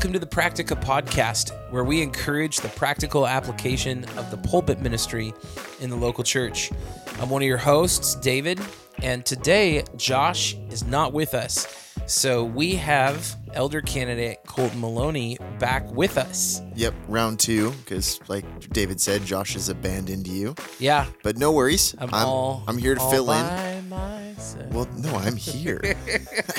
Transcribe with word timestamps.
Welcome 0.00 0.14
to 0.14 0.18
the 0.18 0.24
Practica 0.24 0.82
Podcast, 0.82 1.50
where 1.70 1.84
we 1.84 2.00
encourage 2.00 2.56
the 2.56 2.70
practical 2.70 3.26
application 3.26 4.04
of 4.16 4.30
the 4.30 4.38
pulpit 4.38 4.80
ministry 4.80 5.34
in 5.78 5.90
the 5.90 5.96
local 5.96 6.24
church. 6.24 6.70
I'm 7.20 7.28
one 7.28 7.42
of 7.42 7.46
your 7.46 7.58
hosts, 7.58 8.14
David, 8.14 8.58
and 9.02 9.26
today 9.26 9.84
Josh 9.98 10.54
is 10.70 10.84
not 10.84 11.12
with 11.12 11.34
us. 11.34 11.92
So 12.06 12.42
we 12.42 12.76
have 12.76 13.36
elder 13.52 13.82
candidate 13.82 14.38
Colton 14.46 14.80
Maloney 14.80 15.36
back 15.58 15.84
with 15.90 16.16
us. 16.16 16.62
Yep, 16.76 16.94
round 17.06 17.38
two, 17.38 17.70
because 17.72 18.26
like 18.26 18.70
David 18.70 19.02
said, 19.02 19.22
Josh 19.26 19.52
has 19.52 19.68
abandoned 19.68 20.26
you. 20.26 20.54
Yeah, 20.78 21.08
But 21.22 21.36
no 21.36 21.52
worries. 21.52 21.94
I'm, 21.98 22.08
I'm, 22.14 22.26
all 22.26 22.64
I'm 22.66 22.78
here 22.78 22.94
to 22.94 23.10
fill 23.10 23.30
in. 23.32 24.29
Myself. 24.40 24.72
Well, 24.72 24.88
no, 24.98 25.14
I'm 25.16 25.36
here. 25.36 25.80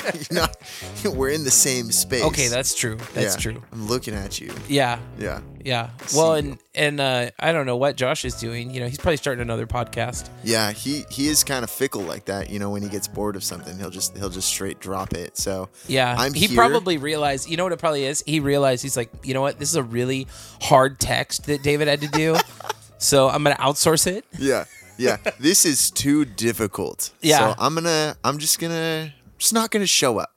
Not. 0.30 0.56
We're 1.04 1.30
in 1.30 1.44
the 1.44 1.50
same 1.50 1.90
space. 1.92 2.22
okay, 2.24 2.48
that's 2.48 2.74
true. 2.74 2.96
That's 3.14 3.34
Yeah, 3.36 3.52
true. 3.52 3.62
I'm 3.72 3.86
looking 3.88 4.14
at 4.14 4.40
you. 4.40 4.52
Yeah, 4.68 4.98
Yeah. 5.18 5.40
yeah. 5.64 5.90
Well, 6.14 6.38
you. 6.40 6.50
and 6.50 6.58
and 6.74 7.00
uh, 7.00 7.30
I 7.38 7.52
don't 7.52 7.66
know 7.66 7.76
what 7.76 7.96
Josh 7.96 8.24
is 8.24 8.34
doing. 8.34 8.70
You 8.70 8.80
know, 8.80 8.88
he's 8.88 8.98
probably 8.98 9.16
starting 9.18 9.42
another 9.42 9.66
podcast. 9.66 10.28
Yeah, 10.44 10.72
he 10.72 11.04
he 11.10 11.28
is 11.28 11.44
kind 11.44 11.64
of 11.64 11.70
fickle 11.70 12.02
like 12.02 12.24
that. 12.26 12.50
You 12.50 12.58
know, 12.58 12.70
when 12.70 12.82
he 12.82 12.88
gets 12.88 13.08
bored 13.08 13.36
of 13.36 13.44
something, 13.44 13.78
he'll 13.78 13.90
just 13.90 14.16
he'll 14.16 14.30
just 14.30 14.48
straight 14.48 14.80
drop 14.80 15.12
it. 15.12 15.36
So 15.36 15.68
Yeah, 15.88 16.14
I'm 16.18 16.32
he 16.34 16.46
here. 16.46 16.56
probably 16.56 16.98
realized. 16.98 17.48
You 17.48 17.56
know 17.56 17.64
what 17.64 17.72
it 17.72 17.78
probably 17.78 18.04
is? 18.04 18.22
He 18.26 18.40
realized 18.40 18.82
he's 18.82 18.96
like, 18.96 19.10
you 19.22 19.34
know 19.34 19.42
what? 19.42 19.58
This 19.58 19.68
is 19.70 19.76
a 19.76 19.82
really 19.82 20.26
hard 20.62 20.98
text 21.00 21.46
that 21.46 21.62
David 21.62 21.88
had 21.88 22.00
to 22.02 22.08
do, 22.08 22.36
so 22.98 23.28
I'm 23.28 23.42
gonna 23.44 23.56
outsource 23.56 24.06
it. 24.06 24.24
yeah, 24.38 24.64
yeah. 25.02 25.16
this 25.38 25.64
is 25.64 25.90
too 25.90 26.24
difficult. 26.24 27.10
Yeah. 27.20 27.38
So 27.38 27.54
I'm 27.58 27.74
gonna 27.74 28.16
I'm 28.24 28.38
just 28.38 28.58
gonna 28.58 29.12
just 29.38 29.52
not 29.52 29.70
gonna 29.70 29.86
show 29.86 30.18
up. 30.18 30.30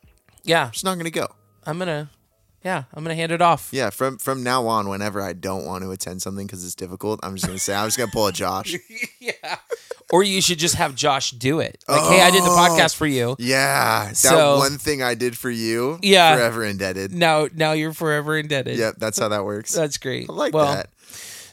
Yeah, 0.43 0.69
Just 0.69 0.85
not 0.85 0.97
gonna 0.97 1.09
go. 1.09 1.27
I'm 1.65 1.79
gonna, 1.79 2.11
yeah, 2.63 2.83
I'm 2.93 3.03
gonna 3.03 3.15
hand 3.15 3.31
it 3.31 3.41
off. 3.41 3.69
Yeah, 3.71 3.89
from 3.89 4.19
from 4.19 4.43
now 4.43 4.67
on, 4.67 4.87
whenever 4.87 5.21
I 5.21 5.33
don't 5.33 5.65
want 5.65 5.83
to 5.83 5.91
attend 5.91 6.21
something 6.21 6.45
because 6.45 6.63
it's 6.63 6.75
difficult, 6.75 7.19
I'm 7.23 7.35
just 7.35 7.47
gonna 7.47 7.57
say 7.59 7.73
I'm 7.73 7.87
just 7.87 7.97
gonna 7.97 8.11
pull 8.11 8.27
a 8.27 8.31
Josh. 8.31 8.75
yeah. 9.19 9.57
Or 10.11 10.21
you 10.21 10.39
should 10.39 10.59
just 10.59 10.75
have 10.75 10.93
Josh 10.93 11.31
do 11.31 11.59
it. 11.59 11.83
Like, 11.87 12.03
hey, 12.03 12.21
I 12.21 12.29
did 12.29 12.43
the 12.43 12.49
oh, 12.49 12.55
podcast 12.69 12.95
for 12.95 13.07
you. 13.07 13.35
Yeah, 13.39 14.09
that 14.09 14.15
So- 14.15 14.57
one 14.57 14.77
thing 14.77 15.01
I 15.01 15.15
did 15.15 15.35
for 15.35 15.49
you. 15.49 15.97
Yeah. 16.03 16.35
forever 16.35 16.63
indebted. 16.63 17.11
Now, 17.11 17.47
now 17.53 17.71
you're 17.71 17.91
forever 17.91 18.37
indebted. 18.37 18.77
Yep, 18.77 18.95
that's 18.99 19.17
how 19.17 19.29
that 19.29 19.45
works. 19.45 19.73
that's 19.73 19.97
great. 19.97 20.29
I 20.29 20.33
like 20.33 20.53
well, 20.53 20.75
that. 20.75 20.89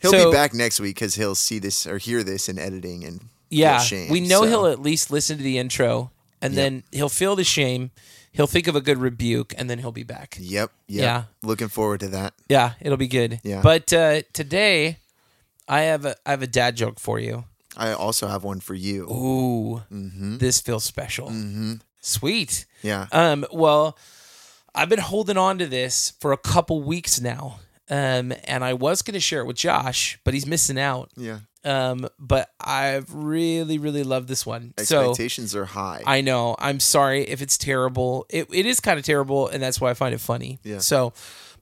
He'll 0.02 0.10
so- 0.10 0.30
be 0.30 0.36
back 0.36 0.52
next 0.52 0.80
week 0.80 0.96
because 0.96 1.14
he'll 1.14 1.34
see 1.34 1.58
this 1.58 1.86
or 1.86 1.98
hear 1.98 2.22
this 2.22 2.48
in 2.48 2.58
editing 2.58 3.04
and 3.04 3.20
feel 3.20 3.28
Yeah, 3.50 3.78
shame, 3.78 4.10
we 4.10 4.20
know 4.20 4.42
so- 4.42 4.48
he'll 4.48 4.66
at 4.66 4.80
least 4.80 5.10
listen 5.10 5.36
to 5.38 5.42
the 5.42 5.58
intro, 5.58 6.10
and 6.40 6.54
then 6.54 6.82
he'll 6.92 7.08
feel 7.08 7.36
the 7.36 7.44
shame. 7.44 7.90
He'll 8.32 8.46
think 8.46 8.66
of 8.66 8.74
a 8.74 8.80
good 8.80 8.96
rebuke, 8.98 9.54
and 9.58 9.68
then 9.68 9.78
he'll 9.78 9.92
be 9.92 10.04
back. 10.04 10.36
Yep, 10.40 10.70
yep. 10.88 11.02
Yeah. 11.02 11.24
Looking 11.42 11.68
forward 11.68 12.00
to 12.00 12.08
that. 12.08 12.32
Yeah, 12.48 12.72
it'll 12.80 12.96
be 12.96 13.06
good. 13.08 13.40
Yeah. 13.44 13.60
But 13.62 13.92
uh, 13.92 14.22
today, 14.32 14.96
I 15.68 15.82
have 15.82 16.04
a 16.06 16.16
I 16.24 16.30
have 16.30 16.42
a 16.42 16.46
dad 16.46 16.74
joke 16.76 16.98
for 16.98 17.18
you. 17.20 17.44
I 17.76 17.92
also 17.92 18.26
have 18.28 18.42
one 18.42 18.60
for 18.60 18.74
you. 18.74 19.04
Ooh, 19.10 19.82
Mm-hmm. 19.92 20.38
this 20.38 20.60
feels 20.60 20.82
special. 20.84 21.28
Mm-hmm. 21.28 21.74
Sweet. 22.00 22.64
Yeah. 22.82 23.06
Um. 23.12 23.44
Well, 23.52 23.96
I've 24.74 24.88
been 24.88 24.98
holding 24.98 25.36
on 25.36 25.58
to 25.58 25.66
this 25.66 26.14
for 26.18 26.32
a 26.32 26.38
couple 26.38 26.82
weeks 26.82 27.20
now. 27.20 27.60
Um, 27.90 28.32
and 28.44 28.64
I 28.64 28.74
was 28.74 29.02
going 29.02 29.14
to 29.14 29.20
share 29.20 29.40
it 29.40 29.46
with 29.46 29.56
Josh, 29.56 30.18
but 30.24 30.34
he's 30.34 30.46
missing 30.46 30.78
out. 30.78 31.10
Yeah. 31.16 31.40
Um, 31.64 32.08
but 32.18 32.50
I've 32.60 33.12
really, 33.14 33.78
really 33.78 34.02
loved 34.02 34.28
this 34.28 34.44
one. 34.44 34.74
So 34.78 35.10
Expectations 35.10 35.54
are 35.54 35.64
high. 35.64 36.02
I 36.06 36.20
know. 36.20 36.56
I'm 36.58 36.80
sorry 36.80 37.22
if 37.22 37.40
it's 37.42 37.56
terrible. 37.58 38.26
It, 38.30 38.48
it 38.52 38.66
is 38.66 38.80
kind 38.80 38.98
of 38.98 39.04
terrible, 39.04 39.48
and 39.48 39.62
that's 39.62 39.80
why 39.80 39.90
I 39.90 39.94
find 39.94 40.14
it 40.14 40.20
funny. 40.20 40.58
Yeah. 40.64 40.78
So, 40.78 41.12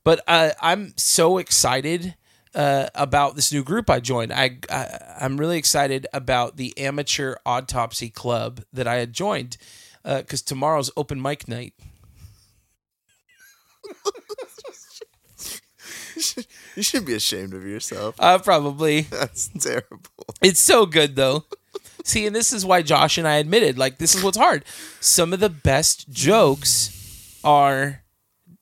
but 0.03 0.21
uh, 0.27 0.51
I'm 0.61 0.93
so 0.97 1.37
excited 1.37 2.15
uh, 2.55 2.87
about 2.95 3.35
this 3.35 3.51
new 3.51 3.63
group 3.63 3.89
I 3.89 3.99
joined. 3.99 4.33
I, 4.33 4.57
I 4.69 4.99
I'm 5.21 5.37
really 5.37 5.57
excited 5.57 6.07
about 6.13 6.57
the 6.57 6.75
amateur 6.77 7.35
autopsy 7.45 8.09
club 8.09 8.61
that 8.73 8.87
I 8.87 8.95
had 8.95 9.13
joined 9.13 9.57
because 10.03 10.41
tomorrow's 10.41 10.89
open 10.97 11.21
mic 11.21 11.47
night. 11.47 11.73
You 16.75 16.83
should 16.83 17.05
be 17.05 17.13
ashamed 17.13 17.53
of 17.53 17.65
yourself. 17.65 18.15
Uh, 18.19 18.37
probably. 18.39 19.01
That's 19.09 19.47
terrible. 19.49 19.99
It's 20.41 20.59
so 20.59 20.85
good 20.85 21.15
though. 21.15 21.45
See, 22.03 22.25
and 22.25 22.35
this 22.35 22.51
is 22.51 22.65
why 22.65 22.81
Josh 22.81 23.17
and 23.19 23.27
I 23.27 23.35
admitted, 23.35 23.77
like, 23.77 23.99
this 23.99 24.15
is 24.15 24.23
what's 24.23 24.37
hard. 24.37 24.65
Some 24.99 25.33
of 25.33 25.39
the 25.39 25.49
best 25.49 26.09
jokes 26.09 27.37
are 27.43 28.01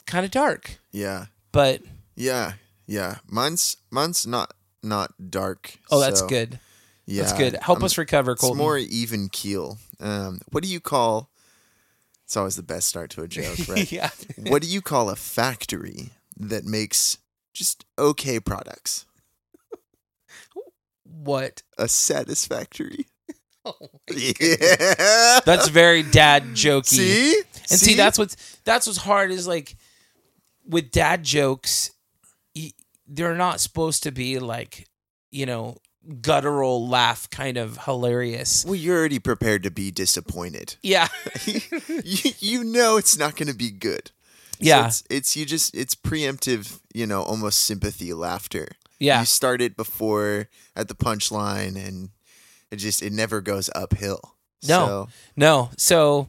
kind 0.05 0.25
of 0.25 0.31
dark, 0.31 0.79
Yeah. 0.91 1.27
but 1.53 1.81
Yeah. 2.15 2.53
Yeah. 2.85 3.17
Mine's 3.27 3.77
mine's 3.91 4.25
not 4.27 4.53
not 4.83 5.13
dark. 5.29 5.77
oh, 5.91 5.99
that's 5.99 6.19
so, 6.21 6.27
good. 6.27 6.59
Yeah. 7.05 7.23
That's 7.23 7.33
good. 7.37 7.55
Help 7.61 7.79
I'm- 7.79 7.85
us 7.85 7.97
recover, 7.97 8.33
It's 8.33 8.53
more 8.55 8.77
even 8.77 9.29
keel. 9.29 9.77
Um, 9.99 10.41
what 10.51 10.63
do 10.63 10.69
you 10.69 10.79
call? 10.79 11.29
It's 12.25 12.37
always 12.37 12.55
the 12.55 12.63
best 12.63 12.87
start 12.87 13.09
to 13.11 13.21
a 13.23 13.27
joke, 13.27 13.57
right? 13.67 13.91
yeah. 13.91 14.09
what 14.37 14.61
do 14.61 14.67
you 14.67 14.81
call 14.81 15.09
a 15.09 15.15
factory 15.15 16.11
that 16.37 16.63
makes 16.65 17.17
just 17.53 17.85
okay 17.97 18.39
products? 18.39 19.05
What? 21.03 21.63
A 21.77 21.87
satisfactory. 21.87 23.05
Oh 23.65 23.73
yeah. 24.09 25.41
That's 25.45 25.67
very 25.67 26.01
dad 26.01 26.43
jokey. 26.53 26.85
see, 26.85 27.41
and 27.69 27.77
see, 27.77 27.93
that's 27.93 28.17
what's 28.17 28.57
that's 28.63 28.87
what's 28.87 28.97
hard 28.97 29.31
is 29.31 29.49
like 29.49 29.75
with 30.65 30.91
dad 30.91 31.23
jokes, 31.23 31.91
they're 33.05 33.35
not 33.35 33.59
supposed 33.59 34.03
to 34.03 34.13
be 34.13 34.39
like 34.39 34.87
you 35.29 35.45
know 35.45 35.75
guttural 36.21 36.87
laugh 36.87 37.29
kind 37.29 37.57
of 37.57 37.77
hilarious. 37.83 38.63
well, 38.65 38.75
you're 38.75 38.97
already 38.97 39.19
prepared 39.19 39.63
to 39.63 39.71
be 39.71 39.91
disappointed. 39.91 40.77
Yeah. 40.81 41.09
you, 41.45 42.31
you 42.39 42.63
know 42.63 42.95
it's 42.97 43.17
not 43.17 43.35
going 43.35 43.49
to 43.49 43.55
be 43.55 43.71
good. 43.71 44.11
So 44.61 44.67
Yeah. 44.67 44.87
it's, 44.87 45.03
it's 45.09 45.35
you 45.37 45.45
just 45.45 45.75
it's 45.75 45.95
preemptive, 45.95 46.79
you 46.93 47.05
know, 47.07 47.21
almost 47.23 47.61
sympathy 47.61 48.13
laughter. 48.13 48.67
Yeah. 48.99 49.21
You 49.21 49.25
start 49.25 49.61
it 49.61 49.77
before 49.77 50.49
at 50.75 50.87
the 50.89 50.95
punchline, 50.95 51.75
and 51.77 52.09
it 52.71 52.75
just 52.77 53.01
it 53.01 53.13
never 53.13 53.39
goes 53.41 53.69
uphill. 53.73 54.35
No. 54.67 54.85
So, 54.85 55.09
No. 55.37 55.69
So, 55.77 56.27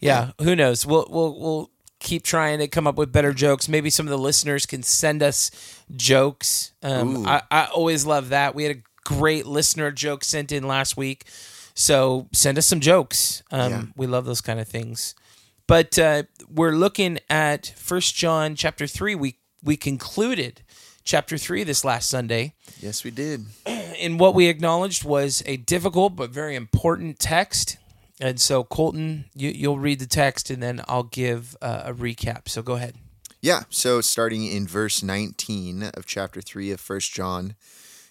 yeah, 0.00 0.32
who 0.40 0.54
knows? 0.54 0.84
We'll 0.84 1.06
we'll 1.10 1.38
we'll 1.40 1.70
keep 1.98 2.22
trying 2.22 2.58
to 2.58 2.68
come 2.68 2.86
up 2.86 2.96
with 2.96 3.10
better 3.12 3.32
jokes. 3.32 3.68
Maybe 3.68 3.88
some 3.90 4.06
of 4.06 4.10
the 4.10 4.18
listeners 4.18 4.66
can 4.66 4.82
send 4.82 5.22
us 5.22 5.50
jokes. 5.96 6.72
Um. 6.82 7.26
I 7.26 7.42
I 7.50 7.64
always 7.66 8.04
love 8.04 8.28
that. 8.30 8.54
We 8.54 8.64
had 8.64 8.76
a 8.76 8.80
great 9.04 9.46
listener 9.46 9.90
joke 9.90 10.22
sent 10.24 10.52
in 10.52 10.66
last 10.68 10.96
week, 10.98 11.24
so 11.74 12.28
send 12.32 12.58
us 12.58 12.66
some 12.66 12.80
jokes. 12.80 13.42
Um, 13.50 13.70
Yeah. 13.72 13.82
We 13.96 14.06
love 14.06 14.26
those 14.26 14.42
kind 14.42 14.60
of 14.60 14.68
things. 14.68 15.14
But 15.70 16.00
uh, 16.00 16.24
we're 16.52 16.72
looking 16.72 17.20
at 17.30 17.74
First 17.76 18.16
John 18.16 18.56
chapter 18.56 18.88
three. 18.88 19.14
We 19.14 19.38
we 19.62 19.76
concluded 19.76 20.62
chapter 21.04 21.38
three 21.38 21.62
this 21.62 21.84
last 21.84 22.10
Sunday 22.10 22.54
yes, 22.80 23.04
we 23.04 23.12
did. 23.12 23.44
in 23.96 24.18
what 24.18 24.34
we 24.34 24.48
acknowledged 24.48 25.04
was 25.04 25.44
a 25.46 25.58
difficult 25.58 26.16
but 26.16 26.30
very 26.30 26.56
important 26.56 27.20
text. 27.20 27.78
And 28.20 28.40
so, 28.40 28.64
Colton, 28.64 29.26
you, 29.32 29.50
you'll 29.50 29.78
read 29.78 30.00
the 30.00 30.08
text 30.08 30.50
and 30.50 30.60
then 30.60 30.82
I'll 30.88 31.04
give 31.04 31.56
uh, 31.62 31.82
a 31.84 31.94
recap. 31.94 32.48
So 32.48 32.62
go 32.62 32.74
ahead. 32.74 32.96
Yeah, 33.40 33.62
so 33.70 34.00
starting 34.00 34.46
in 34.46 34.66
verse 34.66 35.04
19 35.04 35.84
of 35.94 36.04
chapter 36.04 36.40
3 36.40 36.72
of 36.72 36.80
First 36.80 37.14
John 37.14 37.54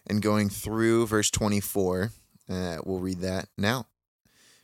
and 0.07 0.21
going 0.21 0.47
through 0.47 1.07
verse 1.07 1.29
24, 1.29 2.13
uh, 2.49 2.77
we'll 2.85 2.99
read 2.99 3.19
that 3.19 3.49
now. 3.57 3.87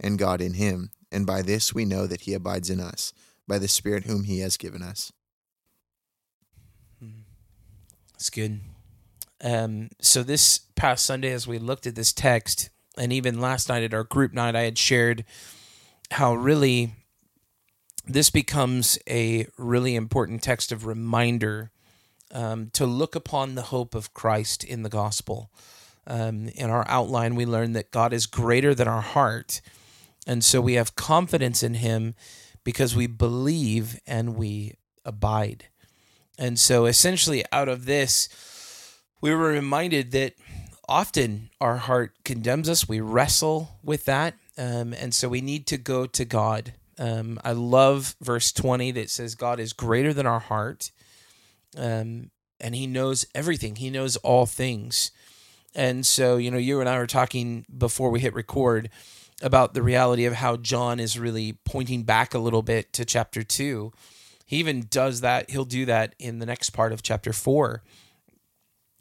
and 0.00 0.18
God 0.18 0.40
in 0.40 0.54
him. 0.54 0.90
And 1.12 1.26
by 1.26 1.42
this 1.42 1.74
we 1.74 1.84
know 1.84 2.06
that 2.06 2.22
he 2.22 2.34
abides 2.34 2.70
in 2.70 2.80
us, 2.80 3.12
by 3.46 3.58
the 3.58 3.68
Spirit 3.68 4.04
whom 4.04 4.24
he 4.24 4.40
has 4.40 4.56
given 4.56 4.82
us. 4.82 5.12
That's 8.24 8.30
good. 8.30 8.60
Um, 9.42 9.90
so 10.00 10.22
this 10.22 10.60
past 10.76 11.04
Sunday, 11.04 11.32
as 11.32 11.46
we 11.46 11.58
looked 11.58 11.86
at 11.86 11.94
this 11.94 12.12
text, 12.12 12.70
and 12.96 13.12
even 13.12 13.40
last 13.40 13.68
night 13.68 13.82
at 13.82 13.92
our 13.92 14.04
group 14.04 14.32
night, 14.32 14.56
I 14.56 14.62
had 14.62 14.78
shared 14.78 15.24
how 16.12 16.34
really 16.34 16.94
this 18.06 18.30
becomes 18.30 18.98
a 19.08 19.46
really 19.58 19.94
important 19.94 20.42
text 20.42 20.72
of 20.72 20.86
reminder 20.86 21.70
um, 22.32 22.70
to 22.72 22.86
look 22.86 23.14
upon 23.14 23.54
the 23.54 23.62
hope 23.62 23.94
of 23.94 24.14
Christ 24.14 24.64
in 24.64 24.82
the 24.82 24.88
gospel. 24.88 25.50
Um, 26.06 26.48
in 26.48 26.70
our 26.70 26.86
outline, 26.88 27.34
we 27.34 27.44
learned 27.44 27.76
that 27.76 27.90
God 27.90 28.12
is 28.12 28.26
greater 28.26 28.74
than 28.74 28.88
our 28.88 29.02
heart. 29.02 29.60
And 30.26 30.44
so 30.44 30.60
we 30.60 30.74
have 30.74 30.96
confidence 30.96 31.62
in 31.62 31.74
him 31.74 32.14
because 32.64 32.96
we 32.96 33.06
believe 33.06 34.00
and 34.06 34.36
we 34.36 34.74
abide. 35.04 35.66
And 36.38 36.58
so 36.58 36.86
essentially, 36.86 37.44
out 37.52 37.68
of 37.68 37.84
this, 37.84 38.28
we 39.20 39.34
were 39.34 39.48
reminded 39.48 40.10
that 40.12 40.34
often 40.88 41.50
our 41.60 41.76
heart 41.76 42.12
condemns 42.24 42.68
us. 42.68 42.88
We 42.88 43.00
wrestle 43.00 43.78
with 43.82 44.04
that. 44.06 44.34
Um, 44.56 44.92
and 44.94 45.14
so 45.14 45.28
we 45.28 45.40
need 45.40 45.66
to 45.68 45.76
go 45.76 46.06
to 46.06 46.24
God. 46.24 46.74
Um, 46.98 47.40
I 47.44 47.52
love 47.52 48.16
verse 48.20 48.52
20 48.52 48.92
that 48.92 49.10
says, 49.10 49.34
God 49.34 49.58
is 49.60 49.72
greater 49.72 50.12
than 50.12 50.26
our 50.26 50.40
heart. 50.40 50.90
Um, 51.76 52.30
and 52.60 52.74
he 52.74 52.86
knows 52.86 53.26
everything, 53.34 53.76
he 53.76 53.90
knows 53.90 54.16
all 54.18 54.46
things. 54.46 55.10
And 55.74 56.06
so, 56.06 56.36
you 56.36 56.50
know, 56.52 56.58
you 56.58 56.80
and 56.80 56.88
I 56.88 56.98
were 56.98 57.06
talking 57.06 57.66
before 57.76 58.10
we 58.10 58.20
hit 58.20 58.32
record 58.32 58.90
about 59.44 59.74
the 59.74 59.82
reality 59.82 60.24
of 60.24 60.32
how 60.32 60.56
John 60.56 60.98
is 60.98 61.18
really 61.18 61.58
pointing 61.66 62.02
back 62.02 62.32
a 62.32 62.38
little 62.38 62.62
bit 62.62 62.94
to 62.94 63.04
chapter 63.04 63.42
two. 63.42 63.92
He 64.46 64.56
even 64.56 64.86
does 64.88 65.20
that, 65.20 65.50
he'll 65.50 65.66
do 65.66 65.84
that 65.84 66.14
in 66.18 66.38
the 66.38 66.46
next 66.46 66.70
part 66.70 66.92
of 66.92 67.02
chapter 67.02 67.32
four. 67.32 67.82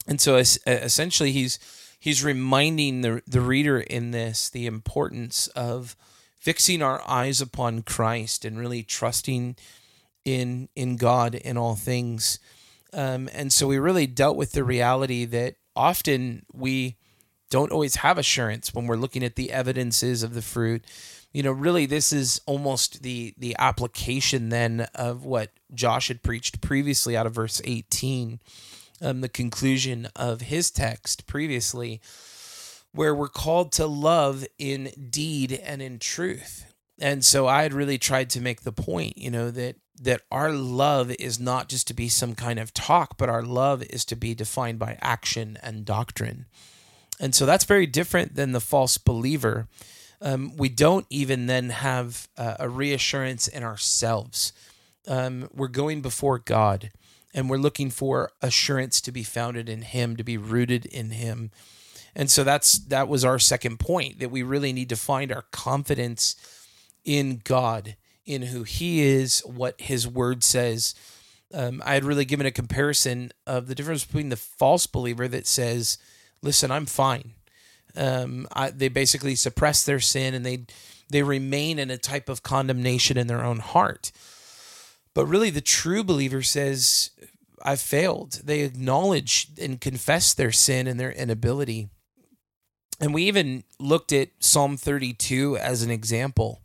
And 0.06 0.20
so 0.20 0.36
essentially 0.36 1.32
he's 1.32 1.60
he's 1.98 2.26
reminding 2.26 3.02
the 3.02 3.22
the 3.26 3.40
reader 3.40 3.80
in 3.80 4.12
this 4.12 4.50
the 4.50 4.66
importance 4.66 5.48
of 5.48 5.96
fixing 6.38 6.82
our 6.82 7.02
eyes 7.08 7.40
upon 7.40 7.82
Christ 7.82 8.44
and 8.44 8.60
really 8.60 8.84
trusting 8.84 9.56
in 10.26 10.68
in 10.76 10.98
God 10.98 11.36
in 11.36 11.58
all 11.58 11.76
things. 11.76 12.38
Um, 12.92 13.30
and 13.32 13.54
so 13.54 13.66
we 13.66 13.80
really 13.80 14.08
dealt 14.08 14.36
with 14.36 14.52
the 14.52 14.66
reality 14.66 15.24
that 15.24 15.56
often 15.74 16.46
we 16.52 16.98
don't 17.54 17.72
always 17.72 17.98
have 17.98 18.18
assurance 18.18 18.74
when 18.74 18.88
we're 18.88 18.96
looking 18.96 19.24
at 19.24 19.36
the 19.36 19.52
evidences 19.52 20.24
of 20.24 20.34
the 20.34 20.42
fruit. 20.42 20.84
You 21.34 21.44
know, 21.44 21.52
really, 21.52 21.86
this 21.86 22.12
is 22.12 22.42
almost 22.48 23.04
the 23.04 23.36
the 23.38 23.56
application 23.60 24.50
then 24.50 24.88
of 24.96 25.24
what 25.24 25.52
Josh 25.72 26.08
had 26.08 26.24
preached 26.24 26.62
previously 26.62 27.16
out 27.16 27.28
of 27.28 27.36
verse 27.36 27.62
18, 27.64 28.40
um, 29.04 29.22
the 29.22 29.30
conclusion 29.30 30.08
of 30.16 30.42
his 30.42 30.72
text 30.72 31.28
previously, 31.28 32.02
where 32.92 33.14
we're 33.14 33.28
called 33.28 33.72
to 33.74 33.86
love 33.86 34.48
in 34.58 34.92
deed 35.12 35.52
and 35.52 35.80
in 35.80 36.00
truth. 36.00 36.66
And 37.00 37.24
so 37.24 37.46
I 37.46 37.62
had 37.62 37.74
really 37.74 38.00
tried 38.00 38.32
to 38.32 38.42
make 38.42 38.62
the 38.62 38.72
point, 38.72 39.16
you 39.16 39.30
know, 39.30 39.52
that 39.52 39.76
that 40.02 40.22
our 40.32 40.52
love 40.52 41.12
is 41.20 41.40
not 41.40 41.70
just 41.70 41.86
to 41.90 41.94
be 41.94 42.10
some 42.10 42.34
kind 42.34 42.58
of 42.58 42.74
talk, 42.74 43.16
but 43.16 43.30
our 43.30 43.44
love 43.44 43.84
is 43.92 44.06
to 44.06 44.16
be 44.16 44.34
defined 44.34 44.80
by 44.80 44.98
action 45.04 45.60
and 45.62 45.86
doctrine. 45.86 46.48
And 47.24 47.34
so 47.34 47.46
that's 47.46 47.64
very 47.64 47.86
different 47.86 48.36
than 48.36 48.52
the 48.52 48.60
false 48.60 48.98
believer. 48.98 49.70
Um, 50.20 50.58
we 50.58 50.68
don't 50.68 51.06
even 51.10 51.46
then 51.48 51.70
have 51.70 52.28
uh, 52.38 52.56
a 52.60 52.68
reassurance 52.68 53.48
in 53.48 53.64
ourselves. 53.64 54.52
Um, 55.08 55.48
we're 55.54 55.70
going 55.70 56.02
before 56.02 56.38
God 56.38 56.92
and 57.34 57.50
we're 57.50 57.56
looking 57.56 57.90
for 57.92 58.32
assurance 58.42 59.00
to 59.00 59.14
be 59.14 59.24
founded 59.24 59.70
in 59.70 59.84
Him, 59.84 60.18
to 60.18 60.24
be 60.26 60.36
rooted 60.36 60.86
in 60.86 61.12
Him. 61.12 61.52
And 62.14 62.30
so 62.30 62.44
that's 62.44 62.78
that 62.78 63.08
was 63.08 63.24
our 63.24 63.40
second 63.40 63.80
point 63.80 64.20
that 64.20 64.30
we 64.30 64.44
really 64.44 64.74
need 64.74 64.90
to 64.90 64.98
find 64.98 65.32
our 65.32 65.44
confidence 65.44 66.36
in 67.06 67.40
God 67.46 67.96
in 68.26 68.42
who 68.42 68.64
he 68.64 69.00
is, 69.02 69.40
what 69.46 69.80
his 69.80 70.06
word 70.06 70.44
says. 70.44 70.94
Um, 71.54 71.82
I 71.86 71.94
had 71.94 72.04
really 72.04 72.26
given 72.26 72.46
a 72.46 72.52
comparison 72.52 73.32
of 73.48 73.68
the 73.68 73.76
difference 73.76 74.04
between 74.04 74.28
the 74.28 74.36
false 74.36 74.88
believer 74.88 75.30
that 75.30 75.48
says, 75.48 75.98
"Listen, 76.44 76.70
I'm 76.70 76.86
fine." 76.86 77.34
Um, 77.96 78.48
I, 78.54 78.70
they 78.70 78.90
basically 78.90 79.36
suppress 79.36 79.84
their 79.84 80.00
sin 80.00 80.34
and 80.34 80.46
they 80.46 80.66
they 81.10 81.24
remain 81.24 81.80
in 81.80 81.92
a 81.92 81.98
type 81.98 82.30
of 82.30 82.44
condemnation 82.44 83.18
in 83.18 83.28
their 83.28 83.44
own 83.44 83.60
heart. 83.60 84.12
But 85.14 85.26
really, 85.26 85.50
the 85.50 85.62
true 85.62 86.04
believer 86.04 86.44
says, 86.44 87.12
"I've 87.64 87.82
failed." 87.82 88.42
They 88.44 88.62
acknowledge 88.62 89.48
and 89.60 89.82
confess 89.82 90.34
their 90.34 90.52
sin 90.52 90.88
and 90.88 91.00
their 91.00 91.12
inability. 91.12 91.90
And 93.00 93.14
we 93.14 93.24
even 93.24 93.64
looked 93.80 94.14
at 94.14 94.30
Psalm 94.40 94.78
32 94.78 95.58
as 95.58 95.82
an 95.82 95.90
example 95.90 96.64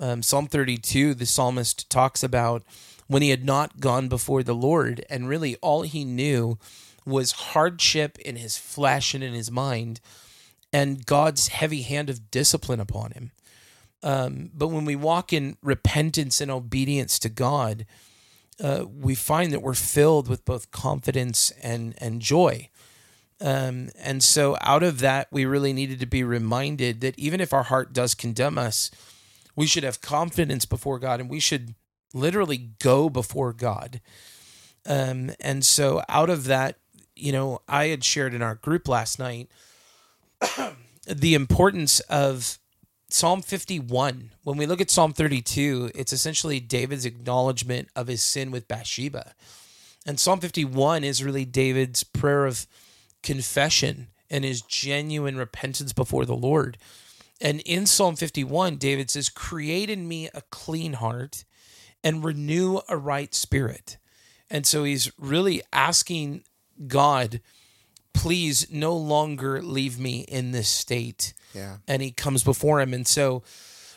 um, 0.00 0.22
Psalm 0.22 0.46
32, 0.46 1.14
the 1.14 1.26
psalmist 1.26 1.90
talks 1.90 2.22
about 2.22 2.62
when 3.06 3.22
he 3.22 3.30
had 3.30 3.44
not 3.44 3.80
gone 3.80 4.08
before 4.08 4.42
the 4.42 4.54
Lord, 4.54 5.04
and 5.10 5.28
really 5.28 5.56
all 5.56 5.82
he 5.82 6.04
knew 6.04 6.58
was 7.08 7.32
hardship 7.32 8.18
in 8.18 8.36
his 8.36 8.58
flesh 8.58 9.14
and 9.14 9.24
in 9.24 9.32
his 9.32 9.50
mind, 9.50 10.00
and 10.72 11.04
God's 11.06 11.48
heavy 11.48 11.82
hand 11.82 12.10
of 12.10 12.30
discipline 12.30 12.80
upon 12.80 13.12
him. 13.12 13.32
Um, 14.02 14.50
but 14.54 14.68
when 14.68 14.84
we 14.84 14.96
walk 14.96 15.32
in 15.32 15.56
repentance 15.62 16.40
and 16.40 16.50
obedience 16.50 17.18
to 17.20 17.28
God, 17.28 17.86
uh, 18.62 18.84
we 18.88 19.14
find 19.14 19.52
that 19.52 19.62
we're 19.62 19.74
filled 19.74 20.28
with 20.28 20.44
both 20.44 20.70
confidence 20.70 21.50
and 21.62 21.94
and 21.98 22.20
joy. 22.20 22.68
Um, 23.40 23.90
and 24.00 24.22
so, 24.22 24.56
out 24.60 24.82
of 24.82 24.98
that, 25.00 25.28
we 25.30 25.44
really 25.44 25.72
needed 25.72 26.00
to 26.00 26.06
be 26.06 26.24
reminded 26.24 27.00
that 27.02 27.18
even 27.18 27.40
if 27.40 27.52
our 27.52 27.64
heart 27.64 27.92
does 27.92 28.14
condemn 28.14 28.58
us, 28.58 28.90
we 29.54 29.66
should 29.66 29.84
have 29.84 30.00
confidence 30.00 30.64
before 30.64 30.98
God 30.98 31.20
and 31.20 31.30
we 31.30 31.40
should 31.40 31.74
literally 32.12 32.70
go 32.80 33.08
before 33.08 33.52
God. 33.52 34.00
Um, 34.86 35.32
and 35.40 35.64
so 35.64 36.02
out 36.08 36.30
of 36.30 36.44
that, 36.44 36.78
you 37.18 37.32
know, 37.32 37.60
I 37.68 37.86
had 37.86 38.04
shared 38.04 38.34
in 38.34 38.42
our 38.42 38.54
group 38.54 38.88
last 38.88 39.18
night 39.18 39.48
the 41.06 41.34
importance 41.34 42.00
of 42.00 42.58
Psalm 43.10 43.42
51. 43.42 44.30
When 44.42 44.56
we 44.56 44.66
look 44.66 44.80
at 44.80 44.90
Psalm 44.90 45.12
32, 45.12 45.92
it's 45.94 46.12
essentially 46.12 46.60
David's 46.60 47.04
acknowledgement 47.04 47.88
of 47.96 48.06
his 48.06 48.22
sin 48.22 48.50
with 48.50 48.68
Bathsheba. 48.68 49.34
And 50.06 50.20
Psalm 50.20 50.40
51 50.40 51.04
is 51.04 51.24
really 51.24 51.44
David's 51.44 52.04
prayer 52.04 52.46
of 52.46 52.66
confession 53.22 54.08
and 54.30 54.44
his 54.44 54.62
genuine 54.62 55.36
repentance 55.36 55.92
before 55.92 56.24
the 56.24 56.36
Lord. 56.36 56.78
And 57.40 57.60
in 57.60 57.86
Psalm 57.86 58.16
51, 58.16 58.76
David 58.76 59.10
says, 59.10 59.28
Create 59.28 59.90
in 59.90 60.08
me 60.08 60.28
a 60.34 60.42
clean 60.50 60.94
heart 60.94 61.44
and 62.02 62.24
renew 62.24 62.80
a 62.88 62.96
right 62.96 63.34
spirit. 63.34 63.96
And 64.50 64.66
so 64.66 64.84
he's 64.84 65.10
really 65.18 65.62
asking 65.72 66.44
God, 66.86 67.40
please 68.12 68.66
no 68.70 68.96
longer 68.96 69.62
leave 69.62 69.98
me 69.98 70.20
in 70.20 70.52
this 70.52 70.68
state. 70.68 71.34
Yeah. 71.54 71.78
And 71.86 72.02
he 72.02 72.10
comes 72.10 72.42
before 72.44 72.80
him. 72.80 72.92
And 72.92 73.06
so, 73.06 73.42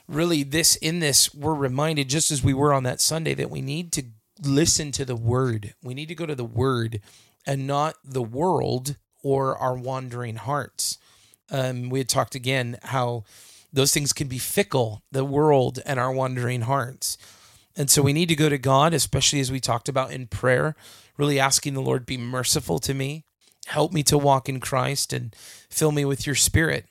really, 0.07 0.43
this 0.43 0.75
in 0.75 0.99
this, 0.99 1.33
we're 1.33 1.53
reminded, 1.53 2.09
just 2.09 2.31
as 2.31 2.43
we 2.43 2.53
were 2.53 2.73
on 2.73 2.83
that 2.83 3.01
Sunday, 3.01 3.33
that 3.35 3.49
we 3.49 3.61
need 3.61 3.91
to 3.93 4.03
listen 4.43 4.91
to 4.93 5.05
the 5.05 5.15
word. 5.15 5.73
We 5.83 5.93
need 5.93 6.07
to 6.07 6.15
go 6.15 6.25
to 6.25 6.35
the 6.35 6.43
word 6.43 7.01
and 7.45 7.67
not 7.67 7.95
the 8.03 8.21
world 8.21 8.97
or 9.23 9.57
our 9.57 9.75
wandering 9.75 10.35
hearts. 10.35 10.97
Um, 11.49 11.89
we 11.89 11.99
had 11.99 12.09
talked 12.09 12.35
again 12.35 12.79
how 12.83 13.23
those 13.73 13.93
things 13.93 14.13
can 14.13 14.27
be 14.27 14.37
fickle, 14.37 15.03
the 15.11 15.25
world 15.25 15.79
and 15.85 15.99
our 15.99 16.11
wandering 16.11 16.61
hearts. 16.61 17.17
And 17.75 17.89
so 17.89 18.01
we 18.01 18.13
need 18.13 18.29
to 18.29 18.35
go 18.35 18.49
to 18.49 18.57
God, 18.57 18.93
especially 18.93 19.39
as 19.39 19.51
we 19.51 19.59
talked 19.59 19.87
about 19.87 20.11
in 20.11 20.27
prayer, 20.27 20.75
really 21.17 21.39
asking 21.39 21.73
the 21.73 21.81
Lord, 21.81 22.05
be 22.05 22.17
merciful 22.17 22.79
to 22.79 22.93
me, 22.93 23.23
help 23.67 23.93
me 23.93 24.03
to 24.03 24.17
walk 24.17 24.49
in 24.49 24.59
Christ, 24.59 25.13
and 25.13 25.35
fill 25.69 25.91
me 25.91 26.03
with 26.03 26.25
your 26.25 26.35
spirit. 26.35 26.85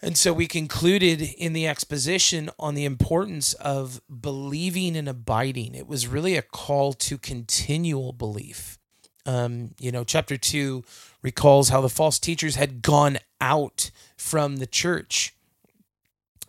And 0.00 0.16
so 0.16 0.32
we 0.32 0.46
concluded 0.46 1.20
in 1.20 1.52
the 1.52 1.66
exposition 1.66 2.50
on 2.58 2.74
the 2.74 2.84
importance 2.84 3.52
of 3.54 4.00
believing 4.08 4.96
and 4.96 5.08
abiding. 5.08 5.74
It 5.74 5.88
was 5.88 6.06
really 6.06 6.36
a 6.36 6.42
call 6.42 6.92
to 6.92 7.18
continual 7.18 8.12
belief. 8.12 8.78
Um, 9.26 9.72
you 9.80 9.90
know, 9.90 10.04
chapter 10.04 10.36
two 10.36 10.84
recalls 11.20 11.70
how 11.70 11.80
the 11.80 11.88
false 11.88 12.20
teachers 12.20 12.54
had 12.54 12.80
gone 12.80 13.18
out 13.40 13.90
from 14.16 14.56
the 14.56 14.66
church. 14.66 15.34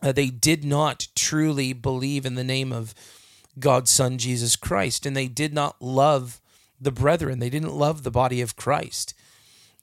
Uh, 0.02 0.12
they 0.12 0.30
did 0.30 0.64
not 0.64 1.08
truly 1.16 1.74
believe 1.74 2.26
in 2.26 2.36
the 2.36 2.44
name 2.44 2.72
of 2.72 2.94
God's 3.60 3.92
Son, 3.92 4.18
Jesus 4.18 4.56
Christ, 4.56 5.06
and 5.06 5.16
they 5.16 5.28
did 5.28 5.54
not 5.54 5.82
love 5.82 6.42
the 6.80 6.92
brethren. 6.92 7.40
They 7.40 7.50
didn't 7.50 7.74
love 7.74 8.04
the 8.04 8.12
body 8.12 8.42
of 8.42 8.56
Christ. 8.56 9.14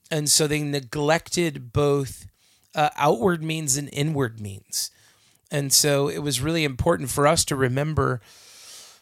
And 0.09 0.29
so 0.29 0.47
they 0.47 0.61
neglected 0.61 1.73
both 1.73 2.27
uh, 2.73 2.89
outward 2.97 3.43
means 3.43 3.77
and 3.77 3.89
inward 3.91 4.39
means. 4.39 4.91
And 5.51 5.71
so 5.71 6.07
it 6.07 6.19
was 6.19 6.41
really 6.41 6.63
important 6.63 7.09
for 7.09 7.27
us 7.27 7.45
to 7.45 7.55
remember 7.55 8.21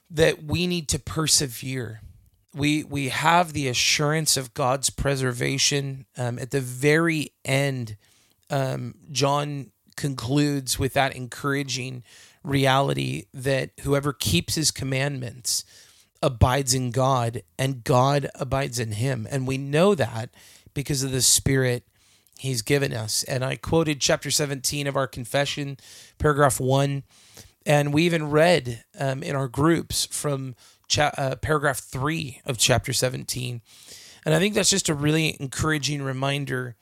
that 0.10 0.44
we 0.44 0.68
need 0.68 0.88
to 0.90 1.00
persevere 1.00 2.02
we 2.56 2.84
we 2.86 3.10
have 3.10 3.54
the 3.54 3.68
assurance 3.68 4.38
of 4.38 4.54
God's 4.54 4.90
preservation. 4.90 6.06
Um, 6.18 6.40
at 6.40 6.52
the 6.52 6.62
very 6.62 7.34
end, 7.44 7.98
um, 8.50 8.96
John 9.12 9.72
concludes 9.98 10.80
with 10.80 10.94
that 10.94 11.16
encouraging 11.16 12.04
reality 12.46 13.26
that 13.34 13.72
whoever 13.82 14.14
keeps 14.14 14.56
His 14.56 14.72
commandments 14.72 15.64
abides 16.26 16.74
in 16.74 16.92
God 16.92 17.44
and 17.58 17.84
God 17.84 18.30
abides 18.36 18.80
in 18.80 18.94
him. 18.94 19.28
And 19.30 19.48
we 19.48 19.60
know 19.60 19.94
that 19.96 20.32
because 20.74 21.04
of 21.04 21.12
the 21.12 21.22
Spirit 21.22 21.84
he's 22.40 22.64
given 22.64 22.94
us. 22.94 23.24
And 23.24 23.46
I 23.46 23.56
quoted 23.56 24.02
chapter 24.02 24.32
17 24.32 24.88
of 24.88 24.96
our 24.96 25.08
confession, 25.08 25.78
paragraph 26.18 26.60
one. 26.60 27.04
And 27.66 27.94
we 27.94 28.04
even 28.04 28.32
read 28.32 28.84
um, 29.00 29.24
in 29.24 29.36
our 29.36 29.48
groups 29.48 30.06
from 30.08 30.56
cha- 30.88 31.14
uh, 31.18 31.36
paragraph 31.36 31.80
three 31.80 32.42
of 32.44 32.58
chapter 32.58 32.92
17. 32.92 33.62
And 34.26 34.34
I 34.34 34.40
think 34.40 34.56
that's 34.56 34.72
just 34.72 34.90
a 34.90 34.96
really 34.96 35.38
encouraging 35.40 36.02
reminder 36.02 36.76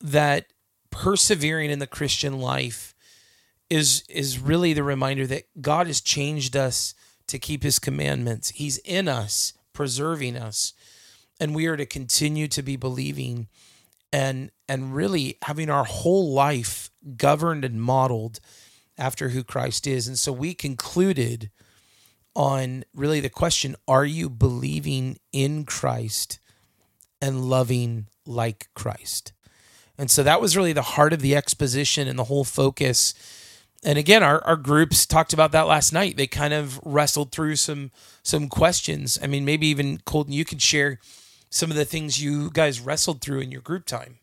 that 0.00 0.46
persevering 0.90 1.70
in 1.70 1.78
the 1.78 1.86
Christian 1.86 2.40
life 2.40 2.91
is 3.72 4.04
is 4.06 4.38
really 4.38 4.74
the 4.74 4.82
reminder 4.82 5.26
that 5.26 5.44
God 5.58 5.86
has 5.86 6.02
changed 6.02 6.54
us 6.54 6.94
to 7.26 7.38
keep 7.38 7.62
his 7.62 7.78
commandments. 7.78 8.50
He's 8.50 8.76
in 8.78 9.08
us, 9.08 9.54
preserving 9.72 10.36
us, 10.36 10.74
and 11.40 11.54
we 11.54 11.66
are 11.66 11.78
to 11.78 11.86
continue 11.86 12.48
to 12.48 12.62
be 12.62 12.76
believing 12.76 13.48
and 14.12 14.50
and 14.68 14.94
really 14.94 15.38
having 15.42 15.70
our 15.70 15.84
whole 15.84 16.34
life 16.34 16.90
governed 17.16 17.64
and 17.64 17.80
modeled 17.80 18.40
after 18.98 19.30
who 19.30 19.42
Christ 19.42 19.86
is. 19.86 20.06
And 20.06 20.18
so 20.18 20.32
we 20.32 20.52
concluded 20.52 21.50
on 22.36 22.84
really 22.94 23.20
the 23.20 23.30
question, 23.30 23.74
are 23.88 24.04
you 24.04 24.28
believing 24.28 25.18
in 25.32 25.64
Christ 25.64 26.38
and 27.22 27.46
loving 27.46 28.08
like 28.26 28.68
Christ? 28.74 29.32
And 29.96 30.10
so 30.10 30.22
that 30.22 30.42
was 30.42 30.58
really 30.58 30.74
the 30.74 30.82
heart 30.82 31.14
of 31.14 31.20
the 31.20 31.34
exposition 31.34 32.06
and 32.06 32.18
the 32.18 32.24
whole 32.24 32.44
focus. 32.44 33.14
And 33.84 33.98
again, 33.98 34.22
our, 34.22 34.42
our 34.44 34.56
groups 34.56 35.06
talked 35.06 35.32
about 35.32 35.52
that 35.52 35.66
last 35.66 35.92
night. 35.92 36.16
They 36.16 36.26
kind 36.26 36.54
of 36.54 36.78
wrestled 36.84 37.32
through 37.32 37.56
some 37.56 37.90
some 38.22 38.48
questions. 38.48 39.18
I 39.22 39.26
mean, 39.26 39.44
maybe 39.44 39.66
even 39.66 39.98
Colton, 40.04 40.32
you 40.32 40.44
could 40.44 40.62
share 40.62 41.00
some 41.50 41.70
of 41.70 41.76
the 41.76 41.84
things 41.84 42.22
you 42.22 42.50
guys 42.50 42.80
wrestled 42.80 43.20
through 43.20 43.40
in 43.40 43.50
your 43.50 43.60
group 43.60 43.84
time. 43.86 44.18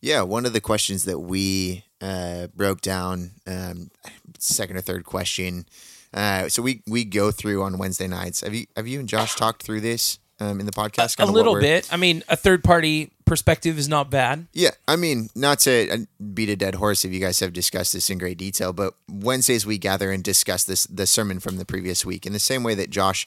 Yeah, 0.00 0.22
one 0.22 0.44
of 0.44 0.52
the 0.52 0.60
questions 0.60 1.04
that 1.04 1.18
we 1.18 1.84
uh, 2.02 2.48
broke 2.54 2.82
down, 2.82 3.30
um, 3.46 3.90
second 4.38 4.76
or 4.76 4.82
third 4.82 5.04
question. 5.04 5.64
Uh, 6.12 6.48
so 6.50 6.62
we 6.62 6.82
we 6.86 7.04
go 7.04 7.30
through 7.30 7.62
on 7.62 7.78
Wednesday 7.78 8.06
nights. 8.06 8.42
Have 8.42 8.54
you 8.54 8.66
have 8.76 8.86
you 8.86 9.00
and 9.00 9.08
Josh 9.08 9.34
talked 9.34 9.62
through 9.62 9.80
this 9.80 10.18
um, 10.40 10.60
in 10.60 10.66
the 10.66 10.72
podcast? 10.72 11.18
A, 11.18 11.24
a 11.24 11.26
little 11.26 11.58
bit. 11.58 11.92
I 11.92 11.96
mean, 11.96 12.22
a 12.28 12.36
third 12.36 12.64
party 12.64 13.10
perspective 13.24 13.78
is 13.78 13.88
not 13.88 14.10
bad. 14.10 14.46
Yeah, 14.52 14.70
I 14.86 14.96
mean, 14.96 15.28
not 15.34 15.60
to 15.60 15.90
uh, 15.90 15.96
beat 16.34 16.48
a 16.48 16.56
dead 16.56 16.76
horse 16.76 17.04
if 17.04 17.12
you 17.12 17.20
guys 17.20 17.40
have 17.40 17.52
discussed 17.52 17.92
this 17.92 18.10
in 18.10 18.18
great 18.18 18.38
detail, 18.38 18.72
but 18.72 18.94
Wednesdays 19.08 19.64
we 19.66 19.78
gather 19.78 20.10
and 20.10 20.22
discuss 20.22 20.64
this 20.64 20.84
the 20.84 21.06
sermon 21.06 21.40
from 21.40 21.56
the 21.56 21.64
previous 21.64 22.04
week 22.04 22.26
in 22.26 22.32
the 22.32 22.38
same 22.38 22.62
way 22.62 22.74
that 22.74 22.90
Josh 22.90 23.26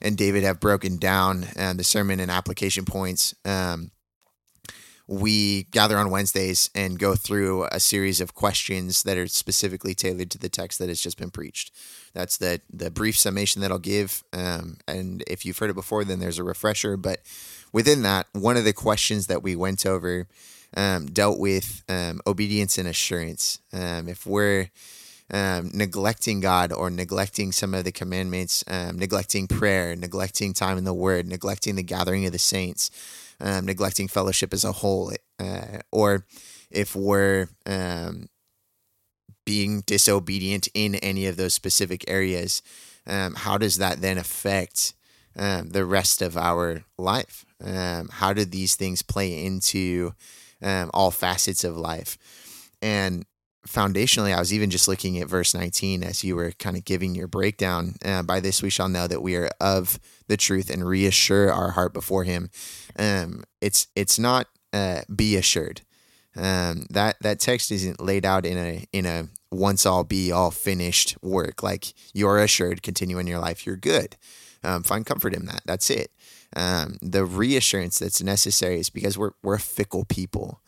and 0.00 0.16
David 0.16 0.44
have 0.44 0.60
broken 0.60 0.96
down 0.96 1.46
uh, 1.58 1.72
the 1.72 1.84
sermon 1.84 2.20
and 2.20 2.30
application 2.30 2.84
points. 2.84 3.34
Um, 3.44 3.90
we 5.08 5.62
gather 5.70 5.96
on 5.96 6.10
Wednesdays 6.10 6.68
and 6.74 6.98
go 6.98 7.14
through 7.14 7.64
a 7.72 7.80
series 7.80 8.20
of 8.20 8.34
questions 8.34 9.02
that 9.04 9.16
are 9.16 9.26
specifically 9.26 9.94
tailored 9.94 10.30
to 10.32 10.38
the 10.38 10.50
text 10.50 10.78
that 10.78 10.88
has 10.88 11.00
just 11.00 11.16
been 11.16 11.30
preached. 11.30 11.72
That's 12.18 12.36
the 12.36 12.60
the 12.68 12.90
brief 12.90 13.16
summation 13.16 13.62
that 13.62 13.70
I'll 13.70 13.78
give. 13.78 14.24
Um, 14.32 14.78
and 14.88 15.22
if 15.28 15.46
you've 15.46 15.56
heard 15.56 15.70
it 15.70 15.74
before, 15.74 16.02
then 16.02 16.18
there's 16.18 16.40
a 16.40 16.42
refresher. 16.42 16.96
But 16.96 17.20
within 17.72 18.02
that, 18.02 18.26
one 18.32 18.56
of 18.56 18.64
the 18.64 18.72
questions 18.72 19.28
that 19.28 19.40
we 19.40 19.54
went 19.54 19.86
over 19.86 20.26
um, 20.76 21.06
dealt 21.06 21.38
with 21.38 21.84
um, 21.88 22.20
obedience 22.26 22.76
and 22.76 22.88
assurance. 22.88 23.60
Um, 23.72 24.08
if 24.08 24.26
we're 24.26 24.70
um, 25.32 25.70
neglecting 25.72 26.40
God 26.40 26.72
or 26.72 26.90
neglecting 26.90 27.52
some 27.52 27.72
of 27.72 27.84
the 27.84 27.92
commandments, 27.92 28.64
um, 28.66 28.98
neglecting 28.98 29.46
prayer, 29.46 29.94
neglecting 29.94 30.52
time 30.54 30.76
in 30.76 30.82
the 30.82 30.92
Word, 30.92 31.28
neglecting 31.28 31.76
the 31.76 31.84
gathering 31.84 32.26
of 32.26 32.32
the 32.32 32.38
saints, 32.40 32.90
neglecting 33.40 34.08
fellowship 34.08 34.52
as 34.52 34.64
a 34.64 34.72
whole, 34.72 35.12
uh, 35.38 35.78
or 35.92 36.26
if 36.68 36.96
we're 36.96 37.46
um, 37.64 38.28
being 39.48 39.80
disobedient 39.86 40.68
in 40.74 40.96
any 40.96 41.24
of 41.24 41.38
those 41.38 41.54
specific 41.54 42.04
areas, 42.06 42.60
um, 43.06 43.34
how 43.34 43.56
does 43.56 43.78
that 43.78 44.02
then 44.02 44.18
affect 44.18 44.92
um, 45.38 45.70
the 45.70 45.86
rest 45.86 46.20
of 46.20 46.36
our 46.36 46.84
life? 46.98 47.46
Um, 47.64 48.10
how 48.12 48.34
do 48.34 48.44
these 48.44 48.76
things 48.76 49.00
play 49.00 49.46
into 49.46 50.12
um, 50.60 50.90
all 50.92 51.10
facets 51.10 51.64
of 51.64 51.78
life? 51.78 52.18
And 52.82 53.24
foundationally, 53.66 54.34
I 54.34 54.38
was 54.38 54.52
even 54.52 54.68
just 54.68 54.86
looking 54.86 55.18
at 55.18 55.28
verse 55.28 55.54
19 55.54 56.02
as 56.02 56.22
you 56.22 56.36
were 56.36 56.52
kind 56.58 56.76
of 56.76 56.84
giving 56.84 57.14
your 57.14 57.26
breakdown. 57.26 57.94
Uh, 58.04 58.22
by 58.22 58.40
this 58.40 58.62
we 58.62 58.68
shall 58.68 58.90
know 58.90 59.06
that 59.06 59.22
we 59.22 59.34
are 59.34 59.48
of 59.62 59.98
the 60.26 60.36
truth 60.36 60.68
and 60.68 60.86
reassure 60.86 61.50
our 61.50 61.70
heart 61.70 61.94
before 61.94 62.24
Him. 62.24 62.50
Um, 62.98 63.44
it's 63.62 63.86
it's 63.96 64.18
not 64.18 64.48
uh, 64.74 65.00
be 65.16 65.36
assured. 65.36 65.80
Um, 66.36 66.84
that 66.90 67.16
that 67.22 67.40
text 67.40 67.72
isn't 67.72 67.98
laid 67.98 68.26
out 68.26 68.44
in 68.44 68.58
a 68.58 68.84
in 68.92 69.06
a 69.06 69.28
once 69.50 69.86
all 69.86 70.04
be 70.04 70.30
all 70.32 70.50
finished 70.50 71.16
work. 71.22 71.62
Like 71.62 71.94
you're 72.12 72.38
assured, 72.38 72.82
continue 72.82 73.18
in 73.18 73.26
your 73.26 73.38
life, 73.38 73.66
you're 73.66 73.76
good. 73.76 74.16
Um, 74.64 74.82
find 74.82 75.06
comfort 75.06 75.34
in 75.34 75.46
that. 75.46 75.62
That's 75.64 75.90
it. 75.90 76.10
Um, 76.56 76.98
the 77.00 77.24
reassurance 77.24 77.98
that's 77.98 78.22
necessary 78.22 78.80
is 78.80 78.90
because 78.90 79.16
we're 79.18 79.32
we're 79.42 79.58
fickle 79.58 80.04
people 80.04 80.60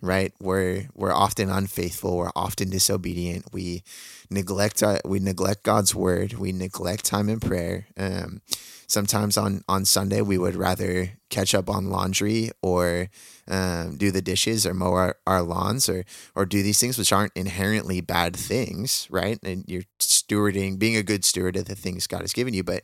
right? 0.00 0.32
We're 0.40 0.88
we're 0.94 1.12
often 1.12 1.50
unfaithful. 1.50 2.16
We're 2.16 2.30
often 2.36 2.70
disobedient. 2.70 3.46
We 3.52 3.82
neglect 4.30 4.82
uh, 4.82 4.98
we 5.04 5.18
neglect 5.18 5.62
God's 5.62 5.94
word. 5.94 6.34
We 6.34 6.52
neglect 6.52 7.04
time 7.04 7.28
in 7.28 7.40
prayer. 7.40 7.86
Um, 7.96 8.40
sometimes 8.88 9.36
on 9.36 9.62
on 9.68 9.84
Sunday 9.84 10.20
we 10.22 10.38
would 10.38 10.56
rather 10.56 11.12
catch 11.30 11.54
up 11.54 11.68
on 11.70 11.90
laundry 11.90 12.50
or 12.62 13.10
um, 13.46 13.96
do 13.96 14.10
the 14.10 14.22
dishes 14.22 14.66
or 14.66 14.74
mow 14.74 14.92
our, 14.92 15.16
our 15.26 15.42
lawns 15.42 15.88
or 15.88 16.04
or 16.34 16.46
do 16.46 16.62
these 16.62 16.80
things 16.80 16.98
which 16.98 17.12
aren't 17.12 17.32
inherently 17.36 18.00
bad 18.00 18.34
things, 18.34 19.06
right? 19.10 19.38
And 19.42 19.64
you're 19.68 19.84
stewarding, 20.00 20.78
being 20.78 20.96
a 20.96 21.02
good 21.02 21.24
steward 21.24 21.56
of 21.56 21.66
the 21.66 21.76
things 21.76 22.06
God 22.06 22.22
has 22.22 22.32
given 22.32 22.54
you, 22.54 22.64
but 22.64 22.82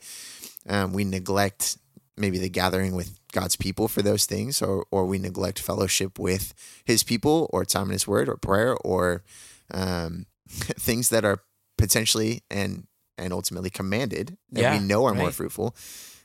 um, 0.68 0.92
we 0.92 1.04
neglect 1.04 1.78
maybe 2.16 2.38
the 2.38 2.48
gathering 2.48 2.94
with 2.94 3.18
God's 3.32 3.56
people 3.56 3.88
for 3.88 4.02
those 4.02 4.26
things, 4.26 4.62
or 4.62 4.86
or 4.90 5.06
we 5.06 5.18
neglect 5.18 5.58
fellowship 5.58 6.18
with 6.18 6.54
His 6.84 7.02
people, 7.02 7.48
or 7.52 7.64
time 7.64 7.86
in 7.86 7.92
His 7.92 8.06
Word, 8.06 8.28
or 8.28 8.36
prayer, 8.36 8.76
or 8.84 9.24
um, 9.72 10.26
things 10.48 11.08
that 11.08 11.24
are 11.24 11.40
potentially 11.76 12.42
and 12.50 12.86
and 13.18 13.32
ultimately 13.32 13.70
commanded 13.70 14.36
that 14.52 14.60
Yeah, 14.62 14.78
we 14.78 14.84
know 14.84 15.04
are 15.06 15.14
more 15.14 15.30
fruitful. 15.30 15.76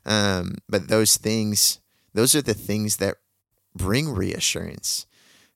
Um, 0.05 0.55
but 0.67 0.88
those 0.88 1.17
things, 1.17 1.79
those 2.13 2.36
are 2.36 2.41
the 2.41 2.53
things 2.53 2.98
that 2.98 3.15
bring 3.75 4.10
reassurance. 4.10 5.05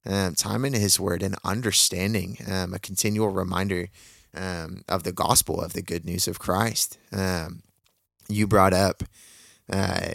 Um, 0.06 0.36
time 0.36 0.66
in 0.66 0.74
His 0.74 1.00
Word 1.00 1.24
and 1.24 1.36
understanding, 1.46 2.38
um, 2.52 2.74
a 2.74 2.80
continual 2.80 3.30
reminder 3.30 3.88
um, 4.36 4.84
of 4.90 5.04
the 5.04 5.14
gospel 5.14 5.62
of 5.62 5.74
the 5.74 5.82
good 5.82 6.06
news 6.06 6.28
of 6.28 6.40
Christ. 6.40 6.98
Um, 7.12 7.64
you 8.28 8.48
brought 8.48 8.74
up 8.74 9.04
uh, 9.72 10.14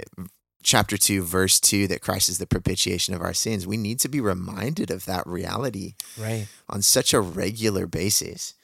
chapter 0.62 0.96
2 0.98 1.22
verse 1.22 1.58
2 1.60 1.86
that 1.86 2.02
christ 2.02 2.28
is 2.28 2.36
the 2.38 2.46
propitiation 2.46 3.14
of 3.14 3.22
our 3.22 3.32
sins 3.32 3.66
we 3.66 3.76
need 3.76 3.98
to 4.00 4.08
be 4.08 4.20
reminded 4.20 4.90
of 4.90 5.04
that 5.06 5.26
reality 5.26 5.94
Right. 6.18 6.46
on 6.68 6.82
such 6.82 7.14
a 7.14 7.20
regular 7.20 7.86
basis 7.86 8.54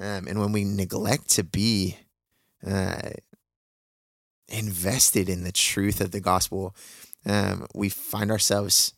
um, 0.00 0.26
and 0.26 0.40
when 0.40 0.50
we 0.52 0.64
neglect 0.64 1.28
to 1.30 1.44
be 1.44 1.96
uh, 2.66 3.10
invested 4.48 5.28
in 5.28 5.44
the 5.44 5.52
truth 5.52 6.00
of 6.00 6.10
the 6.10 6.20
gospel 6.20 6.74
um, 7.26 7.66
we 7.74 7.88
find 7.88 8.30
ourselves 8.30 8.94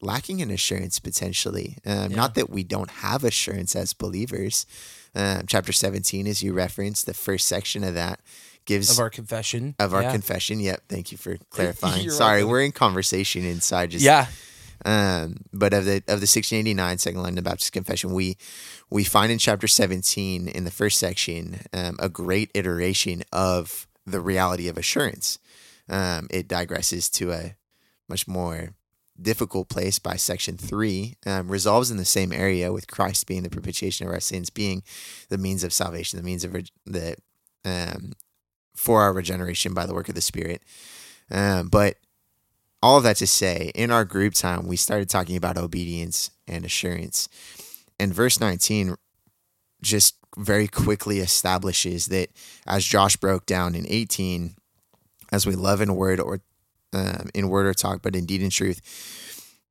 lacking 0.00 0.40
in 0.40 0.50
assurance 0.50 0.98
potentially 0.98 1.78
um, 1.86 2.10
Yeah. 2.10 2.16
not 2.16 2.34
that 2.34 2.50
we 2.50 2.64
don't 2.64 2.90
have 2.90 3.22
assurance 3.24 3.76
as 3.76 3.92
believers 3.92 4.66
um, 5.14 5.44
chapter 5.46 5.72
17 5.72 6.26
as 6.26 6.42
you 6.42 6.52
referenced 6.52 7.06
the 7.06 7.14
first 7.14 7.46
section 7.46 7.84
of 7.84 7.94
that 7.94 8.20
gives 8.66 8.90
Of 8.90 8.98
our 8.98 9.10
confession. 9.10 9.74
of 9.78 9.92
our 9.92 10.00
yeah. 10.02 10.10
confession. 10.12 10.58
Yep. 10.58 10.84
Thank 10.88 11.12
you 11.12 11.18
for 11.18 11.36
clarifying. 11.50 12.08
Sorry, 12.08 12.38
welcome. 12.38 12.50
we're 12.50 12.62
in 12.62 12.72
conversation 12.72 13.44
inside. 13.44 13.90
Just 13.90 14.02
yeah. 14.02 14.26
Um, 14.84 15.44
but 15.52 15.72
of 15.72 15.84
the 15.84 15.96
of 15.96 16.20
the 16.20 16.28
1689 16.28 16.98
Second 16.98 17.22
London 17.22 17.44
Baptist 17.44 17.72
Confession, 17.72 18.12
we 18.12 18.36
we 18.90 19.04
find 19.04 19.32
in 19.32 19.38
chapter 19.38 19.66
17 19.66 20.48
in 20.48 20.64
the 20.64 20.70
first 20.70 20.98
section 20.98 21.60
um, 21.72 21.96
a 21.98 22.08
great 22.08 22.50
iteration 22.54 23.22
of 23.32 23.86
the 24.06 24.20
reality 24.20 24.68
of 24.68 24.76
assurance. 24.76 25.38
Um, 25.88 26.28
it 26.30 26.48
digresses 26.48 27.10
to 27.12 27.32
a 27.32 27.56
much 28.08 28.28
more 28.28 28.74
difficult 29.20 29.68
place 29.68 29.98
by 29.98 30.16
section 30.16 30.56
three, 30.56 31.14
um, 31.24 31.48
resolves 31.48 31.90
in 31.90 31.96
the 31.96 32.04
same 32.04 32.32
area 32.32 32.72
with 32.72 32.88
Christ 32.88 33.26
being 33.26 33.42
the 33.42 33.50
propitiation 33.50 34.06
of 34.06 34.12
our 34.12 34.20
sins, 34.20 34.50
being 34.50 34.82
the 35.28 35.38
means 35.38 35.64
of 35.64 35.72
salvation, 35.72 36.18
the 36.18 36.24
means 36.24 36.44
of 36.44 36.52
the 36.84 37.16
um, 37.64 38.12
for 38.74 39.02
our 39.02 39.12
regeneration 39.12 39.72
by 39.72 39.86
the 39.86 39.94
work 39.94 40.08
of 40.08 40.14
the 40.14 40.20
Spirit. 40.20 40.62
Um, 41.30 41.68
but 41.68 41.96
all 42.84 42.98
of 42.98 43.02
that 43.04 43.16
to 43.16 43.26
say, 43.26 43.72
in 43.74 43.90
our 43.90 44.04
group 44.04 44.34
time, 44.34 44.66
we 44.66 44.76
started 44.76 45.08
talking 45.08 45.36
about 45.38 45.56
obedience 45.56 46.30
and 46.46 46.66
assurance. 46.66 47.30
And 47.98 48.12
verse 48.12 48.38
19 48.38 48.96
just 49.80 50.16
very 50.36 50.68
quickly 50.68 51.20
establishes 51.20 52.08
that, 52.08 52.28
as 52.66 52.84
Josh 52.84 53.16
broke 53.16 53.46
down 53.46 53.74
in 53.74 53.86
18, 53.88 54.56
as 55.32 55.46
we 55.46 55.54
love 55.54 55.80
in 55.80 55.96
word 55.96 56.20
or 56.20 56.40
um, 56.92 57.30
in 57.32 57.48
word 57.48 57.64
or 57.64 57.72
talk, 57.72 58.02
but 58.02 58.14
indeed 58.14 58.42
in 58.42 58.50
truth. 58.50 58.82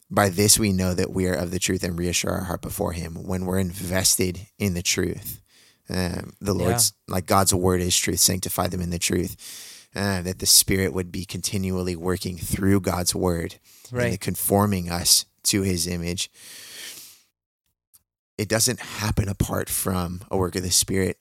By 0.09 0.29
this 0.29 0.57
we 0.57 0.73
know 0.73 0.95
that 0.95 1.11
we 1.11 1.27
are 1.27 1.35
of 1.35 1.51
the 1.51 1.59
truth 1.59 1.83
and 1.83 1.99
reassure 1.99 2.31
our 2.31 2.45
heart 2.45 2.63
before 2.63 2.93
Him 2.93 3.13
when 3.27 3.45
we're 3.45 3.59
invested 3.59 4.47
in 4.57 4.73
the 4.73 4.81
truth. 4.81 5.39
Um, 5.87 6.33
the 6.41 6.53
Lord's 6.55 6.93
like 7.07 7.27
God's 7.27 7.53
word 7.53 7.79
is 7.79 7.95
truth. 7.95 8.21
Sanctify 8.21 8.69
them 8.69 8.81
in 8.81 8.89
the 8.89 8.97
truth. 8.97 9.71
Uh, 9.95 10.21
that 10.23 10.39
the 10.39 10.45
Spirit 10.47 10.91
would 10.91 11.11
be 11.11 11.23
continually 11.23 11.95
working 11.95 12.35
through 12.37 12.79
God's 12.81 13.13
word, 13.13 13.59
Right. 13.91 14.09
and 14.13 14.19
conforming 14.19 14.89
us 14.89 15.25
to 15.43 15.61
His 15.61 15.85
image. 15.85 16.31
It 18.39 18.49
doesn't 18.49 18.79
happen 18.79 19.29
apart 19.29 19.69
from 19.69 20.23
a 20.31 20.37
work 20.37 20.55
of 20.55 20.63
the 20.63 20.71
Spirit 20.71 21.17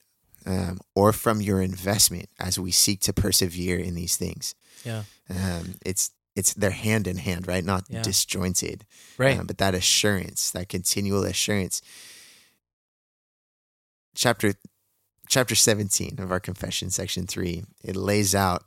um, 0.47 0.79
or 0.95 1.13
from 1.13 1.39
your 1.39 1.61
investment 1.61 2.29
as 2.39 2.57
we 2.57 2.71
seek 2.71 2.99
to 3.01 3.13
persevere 3.13 3.77
in 3.77 3.93
these 3.93 4.17
things. 4.17 4.55
Yeah. 4.83 5.03
Um, 5.29 5.75
it's 5.85 6.09
it's 6.35 6.55
they're 6.55 6.71
hand 6.71 7.05
in 7.05 7.17
hand, 7.17 7.47
right? 7.47 7.63
Not 7.63 7.83
Yeah. 7.87 8.01
disjointed. 8.01 8.85
Right. 9.19 9.37
Um, 9.37 9.45
but 9.45 9.59
that 9.59 9.75
assurance, 9.75 10.49
that 10.51 10.67
continual 10.67 11.23
assurance. 11.25 11.79
Chapter 14.15 14.53
chapter 15.33 15.55
17 15.55 16.17
of 16.19 16.31
our 16.31 16.39
confession, 16.39 16.91
section 16.91 17.25
three, 17.25 17.63
it 17.83 17.95
lays 17.95 18.35
out 18.35 18.63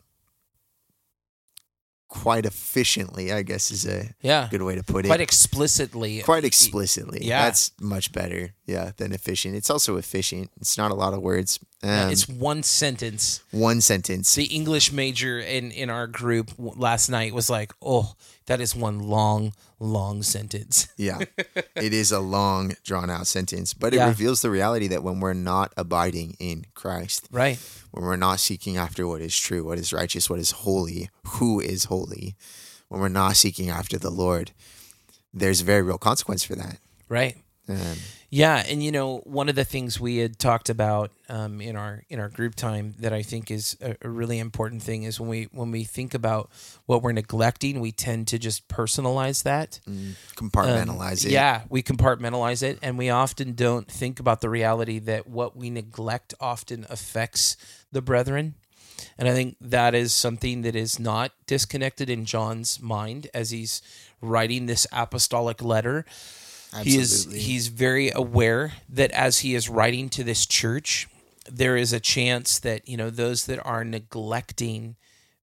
quite 2.09 2.47
efficiently, 2.47 3.33
I 3.33 3.43
guess 3.43 3.71
is 3.71 3.87
a 3.87 4.15
yeah. 4.23 4.49
good 4.51 4.63
way 4.63 4.75
to 4.77 4.83
put 4.83 5.05
it. 5.05 5.09
Quite 5.09 5.21
explicitly. 5.21 6.23
Quite 6.23 6.45
explicitly. 6.45 7.21
Yeah. 7.23 7.45
That's 7.45 7.73
much 7.81 8.13
better, 8.13 8.55
yeah, 8.67 8.93
than 8.97 9.13
efficient. 9.13 9.57
It's 9.57 9.71
also 9.71 9.97
efficient. 9.97 10.51
It's 10.61 10.79
not 10.79 10.91
a 10.91 10.95
lot 10.95 11.15
of 11.15 11.21
words. 11.23 11.59
Um, 11.83 11.91
Yeah, 11.91 12.09
it's 12.11 12.29
one 12.29 12.63
sentence. 12.63 13.41
one 13.51 13.81
sentence. 13.81 14.35
The 14.35 14.45
English 14.45 14.93
major 14.93 15.39
in 15.39 15.71
in 15.73 15.91
our 15.91 16.07
group 16.07 16.53
last 16.59 17.09
night 17.11 17.35
was 17.35 17.51
like, 17.51 17.73
"Oh, 17.83 18.15
that 18.47 18.61
is 18.61 18.75
one 18.75 18.99
long, 19.01 19.53
long 19.79 20.23
sentence." 20.23 20.89
Yeah. 20.97 21.19
it 21.77 21.93
is 21.93 22.13
a 22.13 22.21
long, 22.21 22.75
drawn 22.85 23.11
out 23.11 23.27
sentence, 23.27 23.75
but 23.75 23.93
it 23.93 23.99
Yeah. 23.99 24.09
reveals 24.09 24.41
the 24.41 24.51
reality 24.51 24.89
that 24.89 25.03
when 25.03 25.21
we're 25.21 25.35
not 25.35 25.73
abiding 25.77 26.37
in 26.39 26.65
Christ, 26.75 27.29
Right. 27.31 27.59
when 27.93 28.05
we're 28.05 28.17
not 28.29 28.41
seeking 28.41 28.77
after 28.79 29.07
what 29.07 29.21
is 29.21 29.37
true, 29.39 29.63
what 29.65 29.79
is 29.79 29.93
righteous, 29.93 30.31
what 30.31 30.41
is 30.41 30.51
holy, 30.65 31.11
who 31.37 31.61
is 31.61 31.85
holy, 31.85 31.96
when 32.88 33.00
we're 33.00 33.09
not 33.09 33.37
seeking 33.37 33.71
after 33.71 33.99
the 33.99 34.11
Lord, 34.11 34.53
there's 35.33 35.61
very 35.62 35.83
real 35.83 35.99
consequence 35.99 36.45
for 36.45 36.55
that. 36.57 36.79
Right. 37.09 37.37
Um, 37.69 37.97
Yeah, 38.31 38.65
and 38.69 38.83
you 38.83 38.93
know, 38.93 39.19
one 39.19 39.49
of 39.49 39.55
the 39.55 39.65
things 39.65 40.00
we 40.00 40.19
had 40.19 40.38
talked 40.38 40.69
about 40.69 41.11
um, 41.29 41.61
in 41.61 41.76
our 41.76 42.03
in 42.09 42.19
our 42.21 42.29
group 42.29 42.55
time 42.55 42.95
that 42.99 43.12
I 43.12 43.23
think 43.23 43.50
is 43.50 43.76
a, 43.81 43.97
a 44.03 44.09
really 44.09 44.38
important 44.38 44.83
thing 44.83 45.05
is 45.05 45.21
when 45.21 45.29
we 45.29 45.45
when 45.53 45.71
we 45.71 45.85
think 45.85 46.15
about 46.15 46.50
what 46.87 47.03
we're 47.03 47.12
neglecting, 47.12 47.81
we 47.81 47.93
tend 47.93 48.29
to 48.29 48.38
just 48.38 48.69
personalize 48.69 49.43
that. 49.45 49.81
compartmentalize 50.37 51.25
Um, 51.25 51.31
it. 51.31 51.35
Yeah, 51.35 51.62
we 51.69 51.83
compartmentalize 51.83 52.62
it, 52.62 52.79
and 52.83 52.99
we 52.99 53.11
often 53.11 53.55
don't 53.55 53.91
think 53.91 54.21
about 54.21 54.41
the 54.41 54.50
reality 54.50 54.99
that 55.00 55.29
what 55.29 55.57
we 55.57 55.71
neglect 55.71 56.35
often 56.41 56.85
affects 56.88 57.57
the 57.93 58.03
brethren. 58.03 58.55
And 59.19 59.29
I 59.29 59.33
think 59.33 59.57
that 59.61 59.95
is 59.95 60.15
something 60.15 60.62
that 60.62 60.76
is 60.76 60.99
not 60.99 61.33
disconnected 61.47 62.11
in 62.11 62.25
John's 62.25 62.81
mind 62.81 63.29
as 63.35 63.51
he's 63.51 63.83
writing 64.20 64.66
this 64.66 64.87
apostolic 64.92 65.62
letter. 65.62 66.05
He 66.83 66.99
is 66.99 67.33
he's 67.33 67.68
very 67.68 68.11
aware 68.11 68.73
that 68.88 69.11
as 69.12 69.38
he 69.38 69.55
is 69.55 69.68
writing 69.68 70.09
to 70.11 70.25
this 70.25 70.44
church, 70.47 71.09
there 71.51 71.77
is 71.77 71.92
a 71.92 72.01
chance 72.01 72.59
that 72.59 72.87
you 72.88 72.97
know 72.97 73.09
those 73.11 73.47
that 73.47 73.64
are 73.64 73.85
neglecting. 73.85 74.97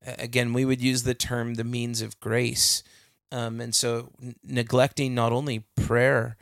Again, 0.05 0.53
we 0.53 0.65
would 0.65 0.81
use 0.81 1.03
the 1.03 1.13
term 1.13 1.55
the 1.55 1.63
means 1.63 2.01
of 2.01 2.19
grace, 2.19 2.83
um, 3.31 3.61
and 3.61 3.73
so 3.73 4.11
n- 4.21 4.35
neglecting 4.43 5.15
not 5.15 5.31
only 5.31 5.63
prayer 5.75 6.37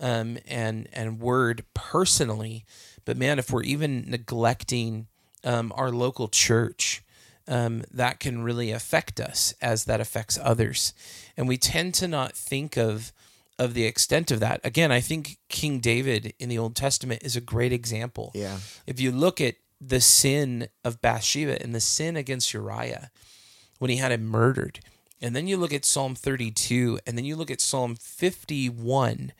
um, 0.00 0.36
and 0.46 0.88
and 0.92 1.20
word 1.20 1.64
personally, 1.72 2.66
but 3.04 3.16
man, 3.16 3.38
if 3.38 3.50
we're 3.50 3.62
even 3.62 4.04
neglecting 4.08 5.06
um, 5.44 5.72
our 5.76 5.90
local 5.90 6.28
church, 6.28 7.02
um, 7.46 7.84
that 7.90 8.20
can 8.20 8.42
really 8.42 8.70
affect 8.70 9.20
us 9.20 9.54
as 9.60 9.84
that 9.84 10.00
affects 10.00 10.38
others, 10.42 10.94
and 11.36 11.46
we 11.46 11.56
tend 11.56 11.94
to 11.94 12.08
not 12.08 12.32
think 12.32 12.76
of 12.76 13.12
of 13.58 13.74
the 13.74 13.84
extent 13.84 14.30
of 14.30 14.40
that. 14.40 14.60
Again, 14.64 14.90
I 14.90 15.00
think 15.00 15.38
King 15.48 15.78
David 15.78 16.34
in 16.38 16.48
the 16.48 16.58
Old 16.58 16.74
Testament 16.74 17.22
is 17.22 17.36
a 17.36 17.40
great 17.40 17.72
example. 17.72 18.32
Yeah. 18.34 18.58
If 18.86 18.98
you 19.00 19.12
look 19.12 19.40
at 19.40 19.54
the 19.80 20.00
sin 20.00 20.68
of 20.84 21.00
Bathsheba 21.00 21.62
and 21.62 21.74
the 21.74 21.80
sin 21.80 22.16
against 22.16 22.52
Uriah 22.52 23.10
when 23.78 23.90
he 23.90 23.98
had 23.98 24.10
him 24.12 24.26
murdered, 24.26 24.80
and 25.20 25.36
then 25.36 25.46
you 25.46 25.56
look 25.56 25.72
at 25.72 25.84
Psalm 25.84 26.14
32, 26.14 26.98
and 27.06 27.16
then 27.16 27.24
you 27.24 27.36
look 27.36 27.50
at 27.50 27.60
Psalm 27.60 27.94
51, 27.94 29.32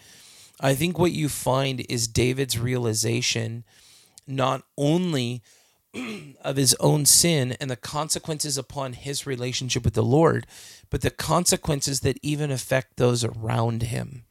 I 0.61 0.75
think 0.75 0.99
what 0.99 1.13
you 1.13 1.29
find 1.29 1.85
is 1.89 2.07
David's 2.07 2.59
realization 2.59 3.65
not 4.27 4.63
only 4.79 5.43
of 6.43 6.57
his 6.57 6.75
own 6.81 7.07
sin 7.07 7.57
and 7.61 7.71
the 7.71 7.77
consequences 7.77 8.59
upon 8.59 8.95
his 8.95 9.27
relationship 9.27 9.85
with 9.85 9.95
the 9.95 10.03
Lord, 10.03 10.47
but 10.91 11.03
the 11.03 11.11
consequences 11.11 12.01
that 12.01 12.19
even 12.23 12.51
affect 12.51 12.97
those 12.97 13.25
around 13.25 13.85
him. 13.85 14.25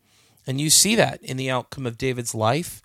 And 0.46 0.60
you 0.60 0.70
see 0.70 0.96
that 0.96 1.22
in 1.22 1.38
the 1.38 1.50
outcome 1.50 1.86
of 1.86 1.98
David's 1.98 2.36
life. 2.36 2.82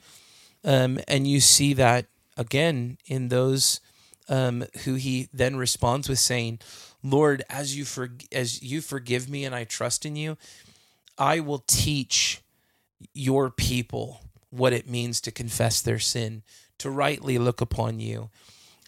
Um, 0.65 1.01
and 1.09 1.27
you 1.27 1.41
see 1.41 1.73
that 1.75 2.07
again 2.37 2.99
in 3.07 3.29
those 3.29 3.81
um, 4.29 4.65
who 4.85 4.95
he 4.95 5.29
then 5.33 5.57
responds 5.57 6.09
with 6.09 6.19
saying, 6.19 6.61
Lord, 7.03 7.43
as 7.49 7.77
you 7.77 7.85
for, 7.85 8.11
as 8.33 8.63
you 8.63 8.81
forgive 8.81 9.29
me 9.29 9.45
and 9.45 9.55
I 9.55 9.65
trust 9.65 10.05
in 10.05 10.17
you, 10.17 10.37
I 11.17 11.41
will 11.41 11.65
teach 11.67 12.43
your 13.15 13.51
people 13.51 14.21
what 14.51 14.73
it 14.73 14.89
means 14.89 15.21
to 15.23 15.31
confess 15.31 15.81
their 15.81 15.99
sin, 15.99 16.43
to 16.79 16.91
rightly 16.91 17.39
look 17.39 17.61
upon 17.61 18.01
you. 18.01 18.31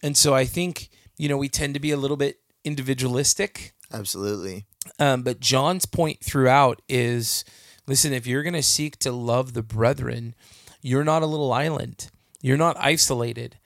And 0.03 0.17
so 0.17 0.33
I 0.33 0.45
think, 0.45 0.89
you 1.17 1.29
know, 1.29 1.37
we 1.37 1.49
tend 1.49 1.73
to 1.73 1.79
be 1.79 1.91
a 1.91 1.97
little 1.97 2.17
bit 2.17 2.39
individualistic. 2.63 3.73
Absolutely. 3.93 4.65
Um, 4.99 5.23
but 5.23 5.39
John's 5.39 5.85
point 5.85 6.23
throughout 6.23 6.81
is 6.89 7.43
listen, 7.87 8.13
if 8.13 8.25
you're 8.25 8.43
going 8.43 8.53
to 8.53 8.63
seek 8.63 8.97
to 8.99 9.11
love 9.11 9.53
the 9.53 9.63
brethren, 9.63 10.35
you're 10.81 11.03
not 11.03 11.21
a 11.21 11.27
little 11.27 11.51
island, 11.51 12.09
you're 12.41 12.57
not 12.57 12.77
isolated. 12.79 13.57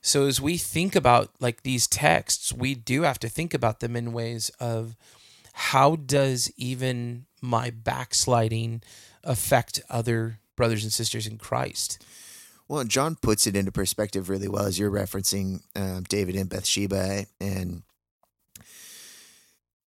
So 0.00 0.26
as 0.26 0.40
we 0.40 0.56
think 0.56 0.96
about 0.96 1.30
like 1.40 1.62
these 1.62 1.86
texts, 1.86 2.52
we 2.52 2.74
do 2.74 3.02
have 3.02 3.18
to 3.20 3.28
think 3.28 3.54
about 3.54 3.80
them 3.80 3.94
in 3.94 4.12
ways 4.12 4.50
of 4.58 4.96
how 5.52 5.96
does 5.96 6.50
even 6.56 7.26
my 7.40 7.70
backsliding 7.70 8.82
affect 9.22 9.80
other 9.88 10.40
brothers 10.56 10.82
and 10.82 10.92
sisters 10.92 11.26
in 11.26 11.38
Christ? 11.38 12.04
Well, 12.72 12.84
John 12.84 13.16
puts 13.16 13.46
it 13.46 13.54
into 13.54 13.70
perspective 13.70 14.30
really 14.30 14.48
well 14.48 14.64
as 14.64 14.78
you're 14.78 14.90
referencing 14.90 15.60
um, 15.76 16.04
David 16.04 16.36
and 16.36 16.48
Bathsheba 16.48 17.26
and 17.38 17.82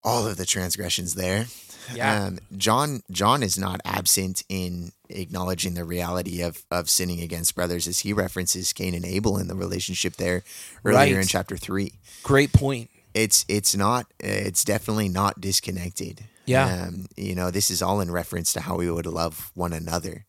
all 0.04 0.28
of 0.28 0.38
the 0.38 0.46
transgressions 0.46 1.16
there. 1.16 1.48
Yeah. 1.96 2.26
Um, 2.26 2.38
John 2.56 3.02
John 3.10 3.42
is 3.42 3.58
not 3.58 3.82
absent 3.86 4.44
in 4.50 4.92
acknowledging 5.10 5.74
the 5.74 5.84
reality 5.84 6.44
of 6.44 6.64
of 6.70 6.88
sinning 6.88 7.22
against 7.22 7.56
brothers 7.56 7.88
as 7.88 8.02
he 8.02 8.14
references 8.14 8.72
Cain 8.72 8.94
and 8.94 9.04
Abel 9.04 9.40
in 9.40 9.48
the 9.48 9.56
relationship 9.56 10.18
there 10.18 10.44
earlier 10.86 11.16
Right. 11.16 11.22
in 11.24 11.28
chapter 11.28 11.58
3. 11.58 11.92
Great 12.22 12.54
point. 12.54 12.92
It's 13.16 13.46
it's 13.48 13.76
not 13.76 14.06
it's 14.20 14.64
definitely 14.64 15.10
not 15.10 15.42
disconnected. 15.42 16.26
Yeah. 16.46 16.84
Um, 16.84 17.08
you 17.18 17.34
know, 17.34 17.50
this 17.50 17.72
is 17.72 17.82
all 17.82 18.00
in 18.00 18.12
reference 18.12 18.54
to 18.54 18.60
how 18.60 18.76
we 18.78 18.92
would 18.92 19.08
love 19.08 19.50
one 19.56 19.74
another 19.74 20.28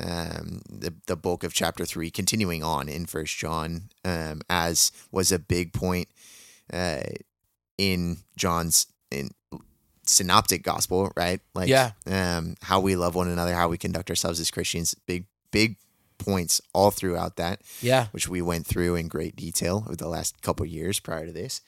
um, 0.00 0.60
the 0.68 0.94
the 1.06 1.16
bulk 1.16 1.44
of 1.44 1.52
chapter 1.54 1.84
three, 1.84 2.10
continuing 2.10 2.62
on 2.62 2.88
in 2.88 3.06
First 3.06 3.36
John, 3.36 3.90
um, 4.04 4.40
as 4.50 4.90
was 5.12 5.30
a 5.32 5.38
big 5.38 5.72
point 5.72 6.08
uh, 6.72 7.02
in 7.78 8.18
John's 8.36 8.86
in 9.10 9.30
synoptic 10.06 10.62
gospel, 10.62 11.10
right? 11.16 11.40
Like, 11.54 11.68
Yeah. 11.68 11.92
um, 12.06 12.56
how 12.62 12.78
we 12.80 12.94
love 12.96 13.14
one 13.14 13.28
another, 13.28 13.54
how 13.54 13.68
we 13.68 13.78
conduct 13.78 14.10
ourselves 14.10 14.38
as 14.40 14.50
Christians, 14.50 14.94
big 15.06 15.26
big 15.50 15.76
points 16.18 16.60
all 16.72 16.90
throughout 16.90 17.36
that, 17.36 17.60
Yeah. 17.80 18.08
which 18.12 18.28
we 18.28 18.42
went 18.42 18.66
through 18.66 18.96
in 18.96 19.08
great 19.08 19.34
detail 19.36 19.84
over 19.86 19.96
the 19.96 20.08
last 20.08 20.42
couple 20.42 20.66
years 20.66 21.00
prior 21.00 21.26
to 21.26 21.32
this. 21.32 21.60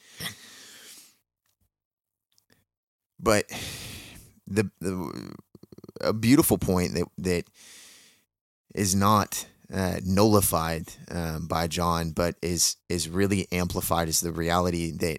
But 3.18 3.46
the 4.46 4.70
the 4.80 5.34
a 6.00 6.12
beautiful 6.12 6.58
point 6.58 6.94
that 6.94 7.06
that 7.18 7.44
is 8.76 8.94
not 8.94 9.46
uh, 9.72 9.98
nullified 10.04 10.92
um, 11.10 11.46
by 11.48 11.66
John, 11.66 12.12
but 12.12 12.34
is 12.42 12.76
is 12.88 13.08
really 13.08 13.46
amplified 13.50 14.08
as 14.08 14.20
the 14.20 14.32
reality 14.32 14.92
that 14.98 15.18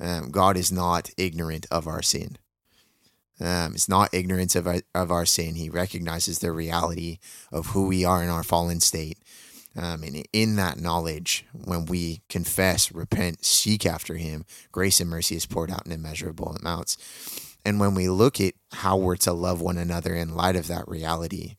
um, 0.00 0.30
God 0.30 0.56
is 0.56 0.72
not 0.72 1.10
ignorant 1.16 1.66
of 1.70 1.86
our 1.86 2.02
sin. 2.02 2.36
Um, 3.40 3.74
it's 3.74 3.88
not 3.88 4.14
ignorance 4.14 4.58
of 4.58 4.66
our, 4.66 4.80
of 4.94 5.10
our 5.10 5.26
sin. 5.26 5.54
He 5.54 5.68
recognizes 5.68 6.38
the 6.38 6.52
reality 6.52 7.18
of 7.50 7.66
who 7.66 7.88
we 7.88 8.04
are 8.04 8.22
in 8.22 8.30
our 8.30 8.44
fallen 8.44 8.80
state, 8.80 9.18
Um, 9.76 10.02
and 10.04 10.24
in 10.32 10.56
that 10.56 10.78
knowledge, 10.78 11.44
when 11.52 11.86
we 11.86 12.22
confess, 12.28 12.92
repent, 12.92 13.44
seek 13.44 13.84
after 13.84 14.14
Him, 14.16 14.44
grace 14.70 15.00
and 15.00 15.10
mercy 15.10 15.34
is 15.34 15.46
poured 15.46 15.70
out 15.70 15.84
in 15.86 15.92
immeasurable 15.92 16.56
amounts. 16.60 16.96
And 17.64 17.80
when 17.80 17.94
we 17.94 18.08
look 18.08 18.40
at 18.40 18.54
how 18.72 18.96
we're 18.96 19.16
to 19.16 19.32
love 19.32 19.60
one 19.60 19.78
another 19.78 20.14
in 20.14 20.36
light 20.36 20.56
of 20.56 20.68
that 20.68 20.86
reality, 20.86 21.56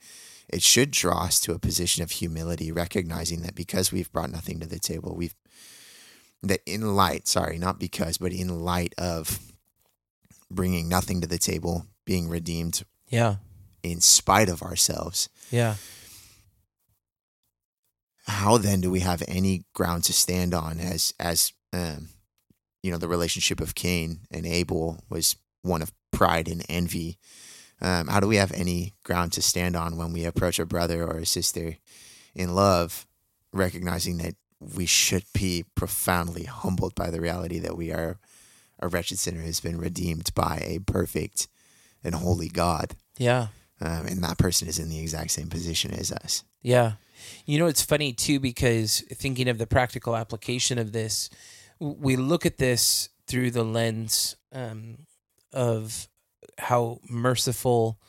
it 0.49 0.61
should 0.61 0.91
draw 0.91 1.23
us 1.25 1.39
to 1.41 1.53
a 1.53 1.59
position 1.59 2.03
of 2.03 2.11
humility, 2.11 2.71
recognizing 2.71 3.41
that 3.41 3.55
because 3.55 3.91
we've 3.91 4.11
brought 4.11 4.31
nothing 4.31 4.59
to 4.59 4.67
the 4.67 4.79
table, 4.79 5.15
we've 5.15 5.35
that 6.43 6.61
in 6.65 6.95
light, 6.95 7.27
sorry, 7.27 7.57
not 7.57 7.79
because, 7.79 8.17
but 8.19 8.31
in 8.31 8.59
light 8.59 8.93
of 8.97 9.39
bringing 10.51 10.87
nothing 10.87 11.19
to 11.21 11.27
the 11.27 11.39
table, 11.39 11.87
being 12.05 12.29
redeemed 12.29 12.83
Yeah. 13.09 13.37
in 13.81 13.99
spite 14.01 14.47
of 14.49 14.61
ourselves, 14.61 15.27
Yeah. 15.49 15.75
how 18.27 18.57
then 18.57 18.81
do 18.81 18.89
we 18.91 18.99
have 19.01 19.23
any 19.27 19.63
ground 19.73 20.03
to 20.05 20.13
stand 20.13 20.53
on 20.53 20.79
as 20.79 21.13
as 21.19 21.53
um, 21.73 22.09
you 22.83 22.91
know 22.91 22.97
the 22.97 23.07
relationship 23.07 23.59
of 23.59 23.75
Cain 23.75 24.21
and 24.31 24.45
Abel 24.45 25.03
was 25.09 25.35
one 25.61 25.81
of 25.81 25.91
pride 26.11 26.47
and 26.47 26.63
envy. 26.69 27.17
Um, 27.81 28.07
how 28.07 28.19
do 28.19 28.27
we 28.27 28.37
have 28.37 28.51
any 28.53 28.93
ground 29.03 29.33
to 29.33 29.41
stand 29.41 29.75
on 29.75 29.97
when 29.97 30.13
we 30.13 30.25
approach 30.25 30.59
a 30.59 30.65
brother 30.65 31.03
or 31.03 31.17
a 31.17 31.25
sister 31.25 31.77
in 32.33 32.55
love, 32.55 33.05
recognizing 33.51 34.17
that 34.19 34.35
we 34.59 34.85
should 34.85 35.23
be 35.33 35.65
profoundly 35.75 36.45
humbled 36.45 36.95
by 36.95 37.09
the 37.11 37.19
reality 37.21 37.59
that 37.59 37.75
we 37.77 37.91
are 37.91 38.17
a 38.79 38.87
wretched 38.87 39.19
sinner 39.19 39.41
who's 39.41 39.59
been 39.59 39.77
redeemed 39.77 40.33
by 40.33 40.61
a 40.65 40.79
perfect 40.79 41.47
and 42.03 42.15
holy 42.15 42.47
God, 42.49 42.95
Yeah. 43.17 43.47
um, 43.81 44.05
and 44.05 44.23
that 44.23 44.37
person 44.37 44.67
is 44.67 44.79
in 44.79 44.89
the 44.89 44.99
exact 44.99 45.31
same 45.31 45.47
position 45.47 45.91
as 45.91 46.11
us. 46.11 46.43
Yeah. 46.61 46.93
You 47.45 47.57
know, 47.59 47.67
it's 47.67 47.81
funny 47.81 48.13
too, 48.13 48.39
because 48.39 49.01
thinking 49.13 49.47
of 49.47 49.57
the 49.57 49.67
practical 49.67 50.15
application 50.15 50.77
of 50.77 50.91
this, 50.91 51.29
we 51.79 52.15
look 52.15 52.45
at 52.45 52.57
this 52.57 53.09
through 53.27 53.51
the 53.51 53.63
lens 53.63 54.35
um, 54.51 54.99
of 55.53 56.07
how 56.57 56.99
merciful 57.09 57.99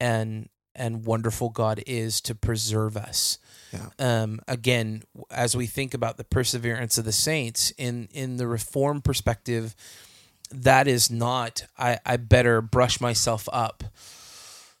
and 0.00 0.48
and 0.74 1.06
wonderful 1.06 1.48
God 1.48 1.82
is 1.86 2.20
to 2.22 2.34
preserve 2.34 2.96
us. 2.96 3.38
Yeah. 3.72 3.88
Um, 3.98 4.40
again, 4.46 5.04
as 5.30 5.56
we 5.56 5.66
think 5.66 5.94
about 5.94 6.18
the 6.18 6.24
perseverance 6.24 6.98
of 6.98 7.04
the 7.04 7.12
saints 7.12 7.72
in 7.78 8.08
in 8.12 8.36
the 8.36 8.46
reform 8.46 9.00
perspective, 9.00 9.74
that 10.50 10.86
is 10.86 11.10
not 11.10 11.64
I, 11.78 11.98
I 12.04 12.16
better 12.16 12.60
brush 12.60 13.00
myself 13.00 13.48
up 13.52 13.84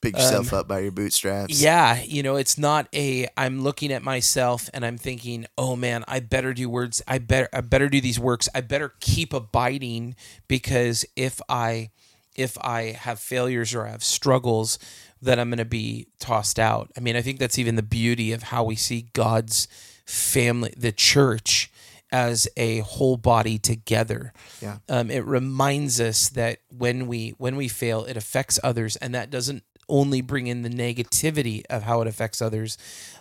Pick 0.02 0.16
yourself 0.16 0.52
up 0.52 0.68
by 0.68 0.80
your 0.80 0.92
bootstraps. 0.92 1.60
yeah, 1.60 2.00
you 2.02 2.22
know, 2.22 2.36
it's 2.36 2.58
not 2.58 2.86
a 2.94 3.28
I'm 3.36 3.62
looking 3.62 3.92
at 3.92 4.02
myself 4.02 4.68
and 4.74 4.84
I'm 4.84 4.98
thinking, 4.98 5.46
"Oh 5.56 5.74
man, 5.74 6.04
I 6.06 6.20
better 6.20 6.52
do 6.52 6.68
words. 6.68 7.02
I 7.08 7.18
better 7.18 7.48
I 7.52 7.62
better 7.62 7.88
do 7.88 8.00
these 8.00 8.20
works. 8.20 8.48
I 8.54 8.60
better 8.60 8.92
keep 9.00 9.32
abiding 9.32 10.14
because 10.48 11.04
if 11.16 11.40
I 11.48 11.90
if 12.36 12.56
I 12.58 12.92
have 12.92 13.18
failures 13.18 13.74
or 13.74 13.86
I 13.86 13.90
have 13.90 14.04
struggles, 14.04 14.78
that 15.22 15.38
I'm 15.38 15.50
going 15.50 15.58
to 15.58 15.64
be 15.64 16.08
tossed 16.18 16.58
out." 16.58 16.90
I 16.96 17.00
mean, 17.00 17.16
I 17.16 17.22
think 17.22 17.38
that's 17.38 17.58
even 17.58 17.76
the 17.76 17.82
beauty 17.82 18.32
of 18.32 18.44
how 18.44 18.64
we 18.64 18.76
see 18.76 19.08
God's 19.12 19.68
family, 20.04 20.72
the 20.76 20.92
church 20.92 21.70
as 22.12 22.46
a 22.56 22.78
whole 22.80 23.16
body 23.16 23.58
together. 23.58 24.32
Yeah. 24.62 24.78
Um, 24.88 25.10
it 25.10 25.24
reminds 25.24 26.00
us 26.00 26.28
that 26.30 26.60
when 26.70 27.06
we 27.06 27.30
when 27.38 27.56
we 27.56 27.68
fail, 27.68 28.04
it 28.04 28.16
affects 28.16 28.58
others, 28.62 28.96
and 28.96 29.14
that 29.14 29.30
doesn't 29.30 29.64
only 29.88 30.20
bring 30.20 30.46
in 30.46 30.62
the 30.62 30.68
negativity 30.68 31.62
of 31.70 31.84
how 31.84 32.00
it 32.00 32.08
affects 32.08 32.42
others, 32.42 32.76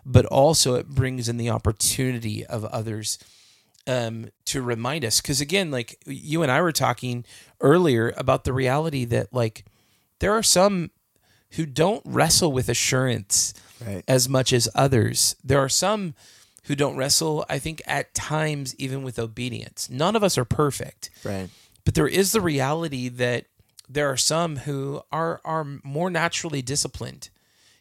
but 0.06 0.26
also 0.26 0.76
it 0.76 0.88
brings 0.88 1.30
in 1.30 1.38
the 1.38 1.50
opportunity 1.50 2.46
of 2.46 2.66
others 2.66 3.20
um, 3.88 4.30
to 4.46 4.62
remind 4.62 5.06
us. 5.06 5.22
Because 5.22 5.42
again, 5.42 5.72
like 5.72 5.98
you 6.06 6.42
and 6.44 6.52
I 6.52 6.62
were 6.62 6.72
talking 6.72 7.26
earlier 7.62 8.14
about 8.18 8.44
the 8.44 8.54
reality 8.54 9.06
that 9.06 9.34
like 9.34 9.66
there 10.20 10.32
are 10.34 10.44
some 10.44 10.92
who 11.52 11.66
don't 11.66 12.02
wrestle 12.06 12.52
with 12.52 12.70
assurance 12.70 13.54
Right. 13.86 14.04
as 14.08 14.30
much 14.30 14.54
as 14.54 14.70
others. 14.74 15.36
There 15.44 15.60
are 15.60 15.68
some 15.70 16.16
who 16.64 16.76
don't 16.76 16.96
wrestle, 16.96 17.46
I 17.50 17.60
think, 17.60 17.82
at 17.86 18.14
times 18.16 18.74
even 18.78 19.04
with 19.04 19.20
obedience. 19.20 19.90
None 19.90 20.16
of 20.16 20.24
us 20.24 20.38
are 20.38 20.46
perfect, 20.46 21.10
Right. 21.24 21.50
but 21.84 21.94
there 21.94 22.08
is 22.08 22.32
the 22.32 22.40
reality 22.42 23.10
that 23.10 23.46
there 23.90 24.10
are 24.10 24.18
some 24.18 24.58
who 24.58 25.02
are 25.12 25.42
are 25.46 25.66
more 25.84 26.10
naturally 26.10 26.62
disciplined. 26.62 27.30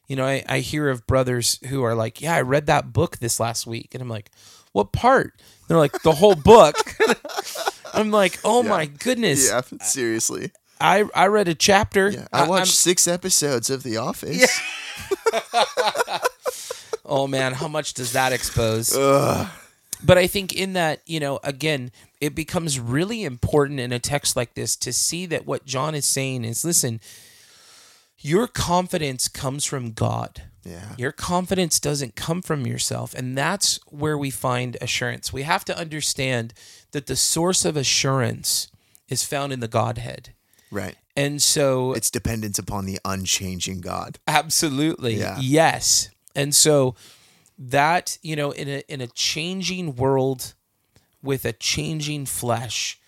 You 0.07 0.17
know, 0.17 0.27
I, 0.27 0.45
I 0.49 0.59
hear 0.61 0.89
of 0.89 1.07
brothers 1.07 1.59
who 1.69 1.83
are 1.83 1.95
like, 1.95 2.21
Yeah, 2.21 2.35
I 2.35 2.41
read 2.43 2.67
that 2.67 2.93
book 2.93 3.19
this 3.19 3.41
last 3.41 3.67
week. 3.67 3.95
And 3.95 4.03
I'm 4.03 4.09
like, 4.09 4.31
What 4.73 4.93
part? 4.93 5.35
They're 5.69 5.79
like, 5.79 6.03
The 6.03 6.13
whole 6.13 6.35
book. 6.35 6.77
I'm 7.95 8.11
like, 8.11 8.39
Oh 8.45 8.63
my 8.63 8.87
goodness. 8.87 9.49
Yeah. 9.49 9.63
Seriously. 9.81 10.51
I, 10.81 11.05
I 11.15 11.29
read 11.29 11.49
a 11.49 11.55
chapter. 11.55 12.11
Yeah. 12.11 12.27
I 12.33 12.49
watched 12.49 12.75
six 12.75 13.09
episodes 13.09 13.71
of 13.71 13.83
The 13.83 13.97
Office. 13.97 14.61
oh 17.05 17.27
man, 17.27 17.55
how 17.55 17.69
much 17.69 17.95
does 17.95 18.13
that 18.13 18.33
expose? 18.33 18.95
Ugh. 18.95 19.49
But 20.03 20.19
I 20.19 20.27
think 20.27 20.53
in 20.53 20.75
that, 20.75 21.01
you 21.07 21.19
know, 21.19 21.41
again, 21.43 21.91
it 22.21 22.35
becomes 22.35 22.79
really 22.79 23.25
important 23.25 23.81
in 23.81 23.93
a 23.93 23.99
text 23.99 24.37
like 24.37 24.55
this 24.55 24.77
to 24.77 24.93
see 24.93 25.25
that 25.27 25.47
what 25.47 25.65
John 25.65 25.95
is 25.95 26.05
saying 26.05 26.45
is 26.45 26.65
listen, 26.65 27.01
your 28.25 28.49
confidence 28.49 29.29
comes 29.29 29.67
from 29.67 29.93
God. 29.93 30.45
Yeah. 30.65 30.95
Your 30.97 31.13
confidence 31.13 31.79
doesn't 31.79 32.17
come 32.17 32.41
from 32.41 32.67
yourself. 32.67 33.13
And 33.13 33.37
that's 33.37 33.79
where 33.89 34.17
we 34.17 34.31
find 34.31 34.79
assurance. 34.81 35.31
We 35.31 35.43
have 35.43 35.63
to 35.67 35.79
understand 35.79 36.55
that 36.93 37.07
the 37.07 37.17
source 37.17 37.67
of 37.67 37.77
assurance 37.77 38.69
is 39.11 39.25
found 39.25 39.53
in 39.53 39.61
the 39.61 39.69
Godhead. 39.69 40.33
Right. 40.71 40.97
And 41.15 41.43
so 41.43 41.93
It's 41.93 42.11
dependence 42.11 42.59
upon 42.59 42.87
the 42.87 42.99
unchanging 43.05 43.83
God. 43.83 44.19
Absolutely. 44.27 45.17
Yeah. 45.17 45.37
Yes. 45.39 46.09
And 46.35 46.55
so 46.55 46.95
that, 47.59 48.19
you 48.23 48.35
know, 48.35 48.51
in 48.53 48.69
a 48.69 48.83
in 48.89 49.03
a 49.03 49.07
changing 49.07 49.97
world 49.97 50.55
with 51.23 51.45
a 51.45 51.53
changing 51.53 52.25
flesh 52.25 52.99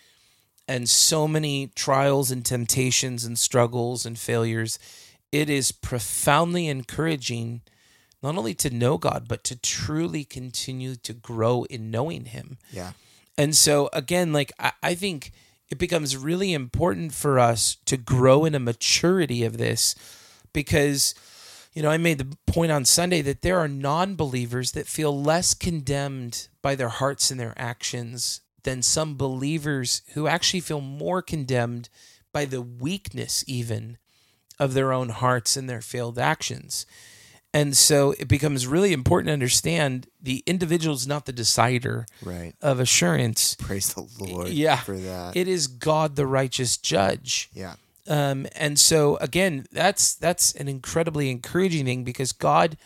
and 0.69 0.89
so 0.89 1.27
many 1.27 1.69
trials 1.75 2.31
and 2.31 2.45
temptations 2.45 3.25
and 3.25 3.39
struggles 3.39 4.05
and 4.05 4.19
failures, 4.19 4.79
it 5.33 5.51
is 5.51 5.73
profoundly 5.73 6.69
encouraging 6.69 7.63
not 8.23 8.37
only 8.37 8.55
to 8.55 8.71
know 8.71 8.99
God, 8.99 9.27
but 9.29 9.45
to 9.45 9.57
truly 9.57 10.25
continue 10.25 10.97
to 10.97 11.13
grow 11.13 11.65
in 11.65 11.91
knowing 11.91 12.27
him. 12.27 12.59
Yeah. 12.73 12.93
And 13.39 13.55
so 13.55 13.89
again, 13.93 14.33
like 14.33 14.53
I, 14.59 14.73
I 14.83 14.95
think 14.95 15.33
it 15.69 15.79
becomes 15.79 16.17
really 16.17 16.53
important 16.53 17.13
for 17.13 17.39
us 17.39 17.77
to 17.85 17.97
grow 17.97 18.45
in 18.45 18.55
a 18.55 18.61
maturity 18.61 19.45
of 19.45 19.59
this 19.59 19.95
because 20.53 21.15
you 21.77 21.83
know, 21.83 21.91
I 21.91 21.99
made 21.99 22.17
the 22.17 22.39
point 22.47 22.73
on 22.73 22.87
Sunday 22.87 23.21
that 23.21 23.43
there 23.43 23.59
are 23.59 23.69
non-believers 23.69 24.73
that 24.73 24.87
feel 24.87 25.23
less 25.23 25.53
condemned 25.53 26.49
by 26.63 26.75
their 26.75 26.89
hearts 26.89 27.31
and 27.31 27.39
their 27.39 27.53
actions 27.59 28.41
than 28.63 28.81
some 28.81 29.15
believers 29.15 30.01
who 30.15 30.27
actually 30.27 30.61
feel 30.61 30.81
more 30.81 31.21
condemned 31.21 31.91
by 32.33 32.47
the 32.47 32.63
weakness 32.63 33.45
even 33.47 33.99
of 34.59 34.75
their 34.75 34.93
own 34.93 35.11
hearts 35.11 35.57
and 35.57 35.69
their 35.69 35.81
failed 35.81 36.19
actions. 36.19 36.87
And 37.55 37.75
so 37.77 38.13
it 38.19 38.29
becomes 38.29 38.67
really 38.67 38.93
important 38.93 39.29
to 39.29 39.33
understand 39.33 40.09
the 40.21 40.43
individual 40.47 40.95
is 40.95 41.07
not 41.07 41.25
the 41.25 41.33
decider 41.33 42.07
Right. 42.23 42.55
of 42.61 42.81
assurance. 42.81 43.55
Praise 43.55 43.95
the 43.95 44.07
Lord 44.19 44.49
Yeah. 44.49 44.77
for 44.77 44.99
that. 44.99 45.37
It 45.37 45.49
is 45.49 45.67
God 45.67 46.17
the 46.17 46.27
righteous 46.27 46.77
judge. 46.77 47.49
yeah. 47.55 47.77
Um, 48.09 48.47
and 48.55 48.79
so 48.79 49.17
again, 49.17 49.67
that's 49.73 50.15
that's 50.15 50.53
an 50.55 50.69
incredibly 50.69 51.29
encouraging 51.29 51.87
thing 51.87 52.05
because 52.05 52.31
God 52.33 52.77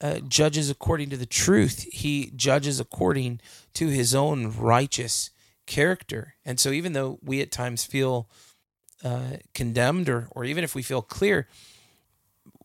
uh, 0.00 0.20
judges 0.20 0.70
according 0.70 1.10
to 1.10 1.16
the 1.16 1.26
truth. 1.26 1.84
He 1.90 2.30
judges 2.36 2.78
according 2.78 3.40
to 3.74 3.88
His 3.88 4.14
own 4.14 4.52
righteous 4.56 5.30
character. 5.66 6.34
And 6.44 6.60
so, 6.60 6.70
even 6.70 6.92
though 6.92 7.18
we 7.24 7.40
at 7.40 7.50
times 7.50 7.84
feel 7.84 8.28
uh, 9.06 9.36
condemned, 9.54 10.08
or 10.08 10.28
or 10.30 10.44
even 10.44 10.64
if 10.64 10.74
we 10.74 10.82
feel 10.82 11.02
clear, 11.02 11.46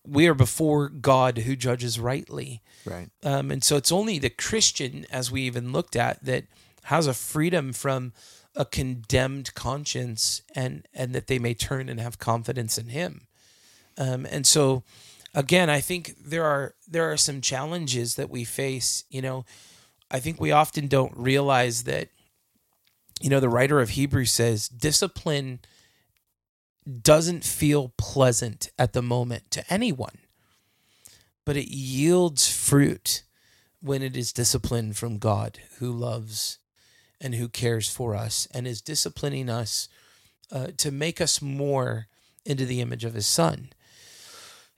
we 0.03 0.27
are 0.27 0.33
before 0.33 0.89
God 0.89 1.37
who 1.39 1.55
judges 1.55 1.99
rightly. 1.99 2.61
Right. 2.85 3.09
Um, 3.23 3.51
and 3.51 3.63
so 3.63 3.75
it's 3.77 3.91
only 3.91 4.19
the 4.19 4.29
Christian, 4.29 5.05
as 5.11 5.31
we 5.31 5.41
even 5.41 5.71
looked 5.71 5.95
at, 5.95 6.23
that 6.25 6.45
has 6.83 7.07
a 7.07 7.13
freedom 7.13 7.73
from 7.73 8.13
a 8.55 8.65
condemned 8.65 9.53
conscience 9.53 10.41
and 10.55 10.87
and 10.93 11.13
that 11.13 11.27
they 11.27 11.39
may 11.39 11.53
turn 11.53 11.89
and 11.89 11.99
have 11.99 12.17
confidence 12.17 12.77
in 12.77 12.89
him. 12.89 13.27
Um, 13.97 14.25
and 14.25 14.47
so 14.47 14.83
again, 15.33 15.69
I 15.69 15.81
think 15.81 16.15
there 16.17 16.43
are 16.43 16.73
there 16.87 17.11
are 17.11 17.17
some 17.17 17.41
challenges 17.41 18.15
that 18.15 18.29
we 18.29 18.43
face. 18.43 19.03
You 19.09 19.21
know, 19.21 19.45
I 20.09 20.19
think 20.19 20.41
we 20.41 20.51
often 20.51 20.87
don't 20.87 21.13
realize 21.15 21.83
that, 21.83 22.09
you 23.21 23.29
know, 23.29 23.39
the 23.39 23.49
writer 23.49 23.79
of 23.79 23.89
Hebrews 23.89 24.31
says 24.31 24.67
discipline 24.67 25.59
doesn't 26.91 27.43
feel 27.43 27.93
pleasant 27.97 28.69
at 28.77 28.93
the 28.93 29.01
moment 29.01 29.51
to 29.51 29.73
anyone, 29.73 30.19
but 31.45 31.57
it 31.57 31.69
yields 31.69 32.49
fruit 32.49 33.23
when 33.81 34.01
it 34.01 34.15
is 34.15 34.31
disciplined 34.33 34.97
from 34.97 35.17
God 35.17 35.59
who 35.79 35.91
loves 35.91 36.59
and 37.19 37.35
who 37.35 37.47
cares 37.47 37.89
for 37.89 38.15
us 38.15 38.47
and 38.53 38.67
is 38.67 38.81
disciplining 38.81 39.49
us 39.49 39.87
uh, 40.51 40.67
to 40.77 40.91
make 40.91 41.21
us 41.21 41.41
more 41.41 42.07
into 42.45 42.65
the 42.65 42.81
image 42.81 43.05
of 43.05 43.13
his 43.13 43.27
son. 43.27 43.69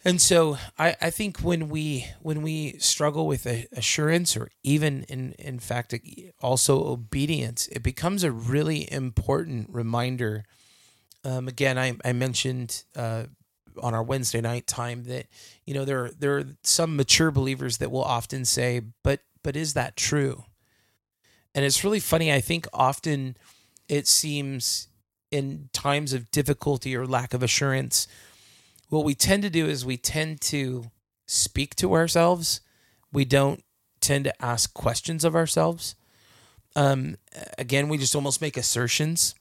And 0.05 0.21
so 0.21 0.57
I, 0.77 0.95
I 1.01 1.09
think 1.09 1.39
when 1.39 1.69
we 1.69 2.07
when 2.21 2.41
we 2.41 2.77
struggle 2.79 3.25
with 3.25 3.45
assurance 3.71 4.35
or 4.35 4.49
even 4.61 5.03
in 5.03 5.33
in 5.39 5.59
fact 5.59 5.95
also 6.41 6.85
obedience, 6.85 7.67
it 7.67 7.83
becomes 7.83 8.23
a 8.23 8.31
really 8.31 8.91
important 8.91 9.69
reminder. 9.69 10.43
Um, 11.23 11.47
again, 11.47 11.77
I, 11.77 11.95
I 12.03 12.13
mentioned 12.13 12.83
uh, 12.95 13.23
on 13.81 13.93
our 13.93 14.03
Wednesday 14.03 14.41
night 14.41 14.67
time 14.67 15.05
that 15.05 15.27
you 15.65 15.73
know 15.73 15.85
there 15.85 16.11
there 16.17 16.37
are 16.37 16.45
some 16.63 16.95
mature 16.95 17.31
believers 17.31 17.77
that 17.77 17.91
will 17.91 18.03
often 18.03 18.45
say, 18.45 18.81
"But 19.03 19.21
but 19.43 19.55
is 19.55 19.73
that 19.73 19.95
true?" 19.95 20.43
And 21.55 21.63
it's 21.63 21.83
really 21.83 21.99
funny. 21.99 22.33
I 22.33 22.41
think 22.41 22.67
often 22.73 23.37
it 23.87 24.07
seems 24.07 24.87
in 25.31 25.69
times 25.73 26.13
of 26.13 26.31
difficulty 26.31 26.95
or 26.95 27.05
lack 27.05 27.33
of 27.33 27.41
assurance 27.41 28.07
what 28.93 29.05
we 29.05 29.15
tend 29.15 29.41
to 29.43 29.49
do 29.49 29.65
is 29.65 29.83
we 29.83 29.97
tend 29.97 30.39
to 30.39 30.91
speak 31.25 31.75
to 31.77 31.93
ourselves. 31.93 32.61
We 33.11 33.25
don't 33.25 33.63
tend 34.01 34.25
to 34.25 34.45
ask 34.45 34.73
questions 34.73 35.23
of 35.23 35.35
ourselves. 35.35 35.95
Um, 36.75 37.17
again, 37.57 37.89
we 37.89 37.97
just 37.97 38.15
almost 38.15 38.41
make 38.41 38.55
assertions, 38.55 39.35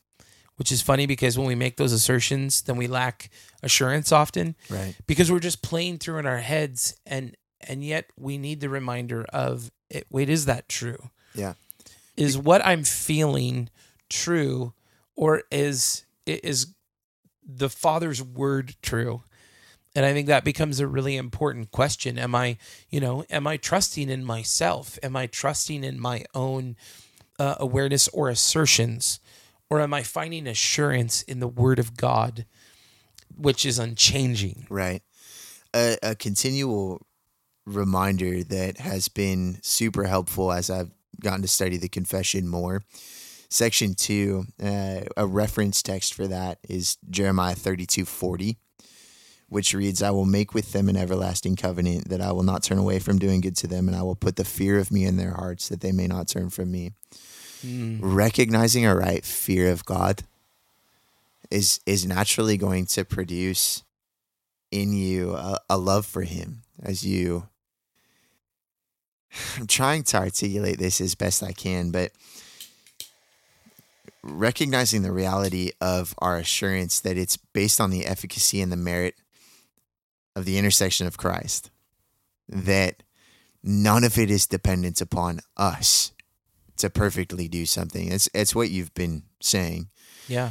which 0.57 0.71
is 0.71 0.83
funny 0.83 1.07
because 1.07 1.39
when 1.39 1.47
we 1.47 1.55
make 1.55 1.77
those 1.77 1.93
assertions, 1.93 2.63
then 2.63 2.77
we 2.77 2.87
lack 2.87 3.31
assurance 3.63 4.13
often, 4.13 4.55
right? 4.69 4.95
Because 5.07 5.31
we're 5.31 5.41
just 5.41 5.63
playing 5.63 5.99
through 5.99 6.19
in 6.19 6.27
our 6.27 6.39
heads, 6.39 6.97
and 7.07 7.37
and 7.61 7.85
yet 7.85 8.11
we 8.19 8.39
need 8.39 8.61
the 8.61 8.69
reminder 8.69 9.25
of 9.33 9.71
it, 9.89 10.07
wait, 10.11 10.29
is 10.29 10.47
that 10.47 10.69
true? 10.69 11.11
Yeah, 11.35 11.55
is 12.17 12.37
what 12.37 12.65
I'm 12.65 12.85
feeling 12.85 13.71
true, 14.09 14.75
or 15.17 15.43
is 15.51 16.05
is 16.27 16.75
the 17.45 17.69
Father's 17.69 18.23
word 18.23 18.77
true? 18.83 19.23
And 19.95 20.07
I 20.07 20.13
think 20.13 20.27
that 20.29 20.45
becomes 20.45 20.81
a 20.81 20.87
really 20.87 21.17
important 21.17 21.71
question. 21.71 22.19
Am 22.19 22.35
I, 22.35 22.57
you 22.89 22.99
know, 22.99 23.25
am 23.29 23.47
I 23.47 23.59
trusting 23.59 24.09
in 24.09 24.25
myself? 24.25 24.99
Am 25.03 25.17
I 25.17 25.27
trusting 25.27 25.85
in 25.85 26.01
my 26.01 26.25
own 26.35 26.77
uh, 27.39 27.57
awareness 27.59 28.09
or 28.09 28.31
assertions? 28.31 29.21
Or 29.73 29.81
am 29.81 29.95
I 29.95 30.03
finding 30.03 30.47
assurance 30.47 31.23
in 31.23 31.41
the 31.41 31.49
word 31.49 31.79
of 31.79 31.97
God, 31.97 32.45
which 33.35 33.65
is 33.65 33.79
unchanging? 33.79 34.67
Right. 34.69 35.01
A, 35.75 35.97
a 36.03 36.15
continual 36.15 37.07
reminder 37.65 38.45
that 38.45 38.77
has 38.77 39.09
been 39.09 39.61
super 39.63 40.05
helpful 40.05 40.53
as 40.53 40.69
I've 40.69 40.91
gotten 41.23 41.41
to 41.41 41.49
study 41.49 41.79
the 41.79 41.89
confession 41.89 42.49
more. 42.49 42.83
Section 43.49 43.95
two, 43.95 44.45
uh, 44.63 45.05
a 45.17 45.27
reference 45.27 45.83
text 45.83 46.13
for 46.13 46.27
that 46.27 46.59
is 46.69 46.99
Jeremiah 47.09 47.55
32 47.55 48.05
40 48.05 48.59
which 49.49 49.75
reads, 49.75 50.03
I 50.03 50.11
will 50.11 50.25
make 50.25 50.55
with 50.55 50.73
them 50.73 50.89
an 50.89 50.97
everlasting 50.97 51.57
covenant 51.57 52.09
that 52.09 52.23
I 52.23 52.33
will 52.33 52.43
not 52.43 52.63
turn 52.63 52.79
away 52.79 52.99
from 52.99 53.19
doing 53.19 53.43
good 53.43 53.55
to 53.59 53.67
them, 53.67 53.87
and 53.87 53.95
I 53.95 54.03
will 54.03 54.17
put 54.17 54.37
the 54.37 54.47
fear 54.47 54.79
of 54.79 54.91
me 54.91 55.05
in 55.05 55.19
their 55.19 55.33
hearts 55.33 55.69
that 55.69 55.83
they 55.83 55.93
may 55.93 56.07
not 56.07 56.27
turn 56.27 56.49
from 56.49 56.73
me. 56.73 56.93
Mm. 57.65 57.99
Recognizing 58.03 58.85
a 58.85 58.95
right 58.95 59.25
fear 59.25 59.71
of 59.71 59.85
God 59.85 60.25
is 61.51 61.81
is 61.87 62.07
naturally 62.07 62.57
going 62.57 62.87
to 62.87 63.05
produce 63.05 63.83
in 64.71 64.93
you 64.93 65.35
a, 65.35 65.59
a 65.69 65.77
love 65.77 66.07
for 66.07 66.23
him 66.23 66.63
as 66.83 67.05
you 67.07 67.47
I'm 69.59 69.67
trying 69.67 70.03
to 70.05 70.17
articulate 70.19 70.79
this 70.79 71.01
as 71.01 71.15
best 71.15 71.43
I 71.43 71.53
can, 71.53 71.91
but 71.91 72.13
recognizing 74.23 75.03
the 75.03 75.13
reality 75.13 75.73
of 75.81 76.15
our 76.19 76.37
assurance 76.37 77.01
that 77.01 77.19
it's 77.19 77.37
based 77.37 77.81
on 77.81 77.91
the 77.91 78.07
efficacy 78.07 78.61
and 78.61 78.71
the 78.71 78.77
merit 78.77 79.17
of 80.37 80.45
the 80.45 80.59
intercession 80.59 81.07
of 81.07 81.19
Christ, 81.19 81.71
that 82.49 83.03
none 83.63 84.05
of 84.05 84.19
it 84.19 84.31
is 84.31 84.47
dependent 84.47 85.01
upon 85.01 85.41
us 85.57 86.13
to 86.79 86.91
perfectly 86.91 87.49
do 87.49 87.67
something. 87.67 88.11
It's 88.11 88.29
it's 88.35 88.55
what 88.55 88.71
you've 88.71 88.95
been 88.95 89.23
saying. 89.41 89.89
Yeah. 90.29 90.51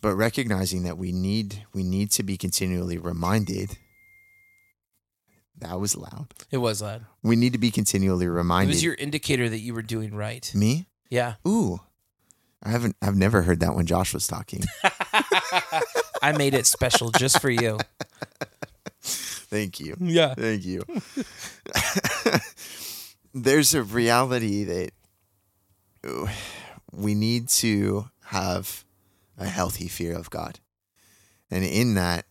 But 0.00 0.16
recognizing 0.16 0.82
that 0.82 0.98
we 0.98 1.12
need 1.12 1.64
we 1.72 1.82
need 1.82 2.10
to 2.12 2.22
be 2.22 2.36
continually 2.36 2.98
reminded 2.98 3.78
that 5.58 5.78
was 5.78 5.96
loud. 5.96 6.34
It 6.50 6.58
was 6.58 6.82
loud. 6.82 7.06
We 7.22 7.36
need 7.36 7.52
to 7.52 7.58
be 7.58 7.70
continually 7.70 8.26
reminded. 8.26 8.70
It 8.70 8.74
was 8.74 8.84
your 8.84 8.94
indicator 8.94 9.48
that 9.48 9.58
you 9.60 9.74
were 9.74 9.82
doing 9.82 10.14
right. 10.14 10.50
Me? 10.54 10.86
Yeah. 11.08 11.34
Ooh. 11.46 11.80
I 12.62 12.70
haven't 12.70 12.96
I've 13.02 13.16
never 13.16 13.42
heard 13.42 13.60
that 13.60 13.74
when 13.74 13.86
Josh 13.86 14.12
was 14.14 14.26
talking. 14.26 14.62
I 16.22 16.32
made 16.36 16.54
it 16.54 16.66
special 16.66 17.10
just 17.10 17.40
for 17.40 17.50
you. 17.50 17.78
Thank 19.02 19.80
you. 19.80 19.96
Yeah. 20.00 20.34
Thank 20.34 20.64
you. 20.64 20.82
There's 23.34 23.74
a 23.74 23.82
reality 23.82 24.64
that 24.64 24.90
we 26.92 27.14
need 27.14 27.48
to 27.48 28.10
have 28.26 28.84
a 29.38 29.46
healthy 29.46 29.88
fear 29.88 30.14
of 30.14 30.30
God. 30.30 30.58
And 31.50 31.64
in 31.64 31.94
that 31.94 32.24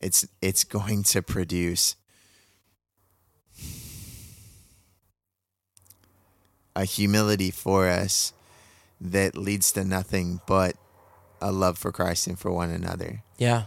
it's 0.00 0.26
it's 0.42 0.64
going 0.64 1.02
to 1.04 1.22
produce 1.22 1.96
a 6.74 6.84
humility 6.84 7.50
for 7.50 7.88
us 7.88 8.32
that 9.00 9.36
leads 9.36 9.72
to 9.72 9.84
nothing 9.84 10.40
but 10.46 10.76
a 11.40 11.50
love 11.50 11.78
for 11.78 11.92
Christ 11.92 12.26
and 12.26 12.38
for 12.38 12.50
one 12.50 12.70
another. 12.70 13.22
Yeah. 13.38 13.64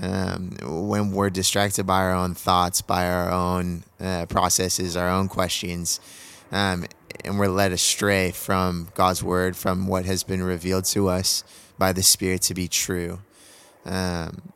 Um, 0.00 0.56
when 0.62 1.12
we're 1.12 1.30
distracted 1.30 1.84
by 1.84 2.02
our 2.02 2.14
own 2.14 2.34
thoughts, 2.34 2.80
by 2.80 3.10
our 3.10 3.30
own 3.30 3.84
uh, 4.00 4.26
processes, 4.26 4.96
our 4.96 5.08
own 5.08 5.28
questions, 5.28 6.00
um, 6.52 6.86
and 7.24 7.38
we're 7.38 7.48
led 7.48 7.72
astray 7.72 8.30
from 8.30 8.88
God's 8.94 9.22
word, 9.22 9.56
from 9.56 9.86
what 9.86 10.04
has 10.04 10.22
been 10.22 10.42
revealed 10.42 10.84
to 10.86 11.08
us 11.08 11.44
by 11.76 11.92
the 11.92 12.02
Spirit 12.02 12.42
to 12.42 12.54
be 12.54 12.68
true, 12.68 13.20
um, 13.84 14.52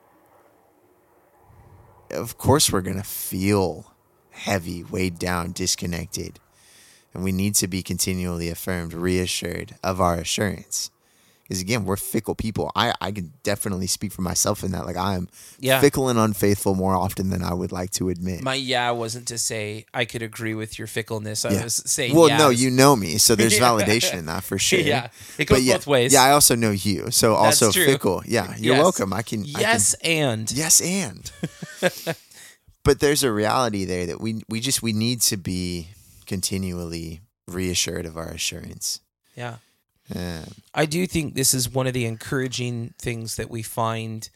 of 2.11 2.39
course 2.39 2.71
we're 2.71 2.81
going 2.81 2.97
to 2.97 3.03
feel 3.03 3.93
heavy, 4.31 4.85
weighed 4.85 5.19
down, 5.19 5.53
disconnected. 5.53 6.39
And 7.13 7.23
we 7.23 7.33
need 7.33 7.55
to 7.57 7.69
be 7.69 7.83
continually 7.83 8.49
affirmed, 8.49 8.93
reassured 8.93 9.77
of 9.83 10.01
our 10.01 10.17
assurance 10.17 10.91
because 11.45 11.61
again 11.61 11.85
we're 11.85 11.97
fickle 11.97 12.35
people. 12.35 12.73
I 12.75 12.95
i 13.01 13.13
can 13.13 13.33
definitely 13.43 13.87
speak 13.87 14.13
for 14.13 14.23
myself 14.23 14.65
in 14.65 14.73
that. 14.73 14.87
Like 14.87 14.97
i'm 14.97 15.29
yeah. 15.61 15.81
fickle 15.81 16.09
and 16.09 16.19
unfaithful 16.19 16.75
more 16.75 16.95
often 16.95 17.31
than 17.31 17.43
i 17.43 17.53
would 17.53 17.71
like 17.71 17.91
to 17.93 18.09
admit. 18.09 18.43
My 18.43 18.55
yeah 18.55 18.91
wasn't 18.91 19.29
to 19.29 19.39
say 19.39 19.87
i 19.95 20.05
could 20.05 20.23
agree 20.23 20.55
with 20.55 20.79
your 20.79 20.89
fickleness. 20.89 21.45
I 21.45 21.53
yeah. 21.53 21.65
was 21.65 21.75
saying 21.87 22.15
well 22.15 22.29
yeah 22.29 22.39
no 22.39 22.49
you 22.49 22.71
know 22.71 22.97
me 22.97 23.19
so 23.19 23.35
there's 23.37 23.59
validation 23.59 24.15
in 24.15 24.27
that 24.27 24.43
for 24.43 24.59
sure. 24.69 24.81
Yeah 24.81 25.09
it 25.39 25.47
goes 25.47 25.65
both 25.67 25.87
ways. 25.87 26.13
yeah 26.13 26.23
i 26.23 26.31
also 26.31 26.55
know 26.55 26.71
you 26.71 27.11
so 27.11 27.35
also 27.35 27.71
fickle. 27.71 28.23
Yeah 28.27 28.55
you're 28.59 28.77
yes. 28.77 28.83
welcome. 28.83 29.13
I 29.13 29.23
can 29.23 29.45
yes 29.45 29.95
I 30.01 30.05
can, 30.05 30.29
and. 30.29 30.53
Yes 30.53 30.81
and. 30.81 31.31
But 32.85 33.01
there's 33.01 33.23
a 33.23 33.33
reality 33.33 33.87
there 33.87 34.05
that 34.05 34.21
we 34.21 34.43
we 34.47 34.61
just 34.61 34.83
we 34.83 34.93
need 34.93 35.23
to 35.23 35.39
be 35.39 35.89
continually 36.27 37.23
reassured 37.49 38.05
of 38.05 38.19
our 38.19 38.29
assurance. 38.29 39.01
Yeah 39.35 39.57
I 40.75 40.87
do 40.87 41.07
think 41.07 41.35
this 41.35 41.55
is 41.55 41.71
one 41.71 41.87
of 41.87 41.95
the 41.95 42.05
encouraging 42.07 42.95
things 42.99 43.37
that 43.37 43.51
we 43.51 43.63
find 43.63 44.29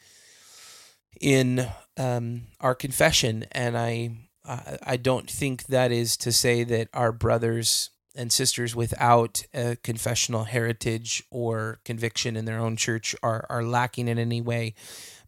in 1.21 1.67
um, 1.97 2.43
our 2.59 2.73
confession, 2.73 3.45
and 3.51 3.77
I 3.77 4.11
I 4.45 4.97
don't 4.97 5.29
think 5.29 5.67
that 5.67 5.91
is 5.91 6.17
to 6.17 6.31
say 6.31 6.63
that 6.63 6.87
our 6.93 7.11
brothers 7.11 7.91
and 8.15 8.31
sisters 8.31 8.75
without 8.75 9.43
a 9.53 9.75
confessional 9.75 10.45
heritage 10.45 11.23
or 11.29 11.79
conviction 11.85 12.35
in 12.35 12.45
their 12.45 12.57
own 12.59 12.75
church 12.75 13.15
are 13.21 13.45
are 13.49 13.63
lacking 13.63 14.07
in 14.07 14.17
any 14.17 14.41
way. 14.41 14.73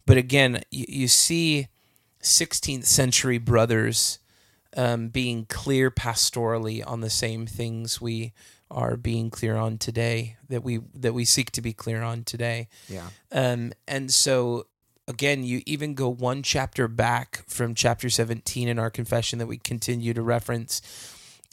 But 0.06 0.16
again, 0.16 0.62
you, 0.72 0.86
you 0.88 1.08
see 1.08 1.68
16th 2.22 2.84
century 2.84 3.38
brothers 3.38 4.18
um, 4.76 5.08
being 5.08 5.46
clear 5.46 5.90
pastorally 5.90 6.82
on 6.84 7.00
the 7.00 7.10
same 7.10 7.46
things 7.46 8.00
we 8.00 8.32
are 8.72 8.96
being 8.96 9.30
clear 9.30 9.56
on 9.56 9.78
today 9.78 10.36
that 10.48 10.64
we 10.64 10.80
that 10.94 11.14
we 11.14 11.24
seek 11.24 11.50
to 11.52 11.62
be 11.62 11.72
clear 11.72 12.02
on 12.02 12.24
today. 12.24 12.68
Yeah. 12.88 13.08
Um 13.30 13.72
and 13.86 14.12
so 14.12 14.66
again 15.06 15.44
you 15.44 15.62
even 15.66 15.94
go 15.94 16.08
one 16.08 16.42
chapter 16.42 16.88
back 16.88 17.44
from 17.46 17.74
chapter 17.74 18.08
17 18.08 18.68
in 18.68 18.78
our 18.78 18.90
confession 18.90 19.38
that 19.38 19.46
we 19.46 19.58
continue 19.58 20.14
to 20.14 20.22
reference 20.22 20.80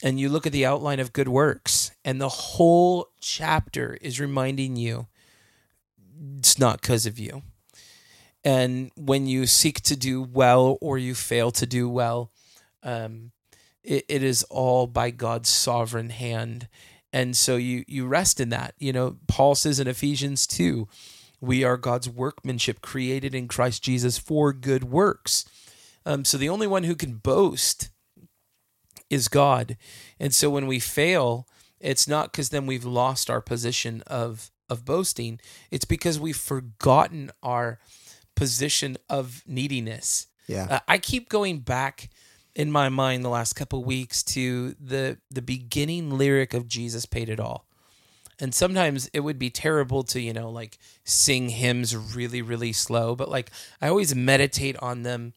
and 0.02 0.18
you 0.18 0.28
look 0.28 0.46
at 0.46 0.52
the 0.52 0.64
outline 0.64 1.00
of 1.00 1.12
good 1.12 1.28
works 1.28 1.90
and 2.04 2.20
the 2.20 2.28
whole 2.28 3.10
chapter 3.20 3.98
is 4.00 4.18
reminding 4.18 4.76
you 4.76 5.06
it's 6.38 6.58
not 6.58 6.80
because 6.80 7.06
of 7.06 7.18
you. 7.18 7.42
And 8.44 8.90
when 8.96 9.26
you 9.26 9.46
seek 9.46 9.80
to 9.82 9.96
do 9.96 10.22
well 10.22 10.78
or 10.80 10.98
you 10.98 11.14
fail 11.14 11.50
to 11.52 11.66
do 11.66 11.88
well, 11.88 12.30
um, 12.82 13.32
it, 13.82 14.04
it 14.08 14.22
is 14.22 14.42
all 14.44 14.86
by 14.86 15.10
God's 15.10 15.48
sovereign 15.48 16.10
hand. 16.10 16.68
And 17.12 17.36
so 17.36 17.56
you 17.56 17.84
you 17.88 18.06
rest 18.06 18.40
in 18.40 18.50
that. 18.50 18.74
You 18.78 18.92
know, 18.92 19.16
Paul 19.26 19.54
says 19.54 19.80
in 19.80 19.88
Ephesians 19.88 20.46
2, 20.46 20.88
we 21.40 21.64
are 21.64 21.76
God's 21.76 22.08
workmanship 22.08 22.82
created 22.82 23.34
in 23.34 23.48
Christ 23.48 23.82
Jesus 23.82 24.18
for 24.18 24.52
good 24.52 24.84
works. 24.84 25.44
Um, 26.06 26.24
so 26.24 26.38
the 26.38 26.48
only 26.48 26.66
one 26.66 26.84
who 26.84 26.94
can 26.94 27.14
boast 27.14 27.90
is 29.08 29.28
God. 29.28 29.76
And 30.18 30.34
so 30.34 30.50
when 30.50 30.66
we 30.66 30.78
fail, 30.78 31.46
it's 31.80 32.06
not 32.06 32.30
because 32.30 32.50
then 32.50 32.66
we've 32.66 32.84
lost 32.84 33.28
our 33.28 33.40
position 33.40 34.02
of 34.06 34.50
of 34.68 34.84
boasting. 34.84 35.40
It's 35.70 35.84
because 35.84 36.20
we've 36.20 36.36
forgotten 36.36 37.32
our 37.42 37.80
position 38.36 38.96
of 39.08 39.42
neediness. 39.46 40.28
Yeah. 40.46 40.66
Uh, 40.70 40.78
I 40.86 40.98
keep 40.98 41.28
going 41.28 41.60
back 41.60 42.10
in 42.54 42.70
my 42.70 42.88
mind 42.88 43.24
the 43.24 43.28
last 43.28 43.54
couple 43.54 43.82
weeks 43.84 44.22
to 44.22 44.74
the 44.80 45.18
the 45.30 45.42
beginning 45.42 46.10
lyric 46.16 46.54
of 46.54 46.66
Jesus 46.66 47.06
paid 47.06 47.28
it 47.28 47.40
all. 47.40 47.66
And 48.42 48.54
sometimes 48.54 49.10
it 49.12 49.20
would 49.20 49.38
be 49.38 49.50
terrible 49.50 50.02
to, 50.04 50.20
you 50.20 50.32
know, 50.32 50.48
like 50.48 50.78
sing 51.04 51.50
hymns 51.50 51.94
really 51.96 52.42
really 52.42 52.72
slow, 52.72 53.14
but 53.14 53.28
like 53.28 53.50
I 53.80 53.88
always 53.88 54.14
meditate 54.14 54.76
on 54.78 55.02
them 55.02 55.34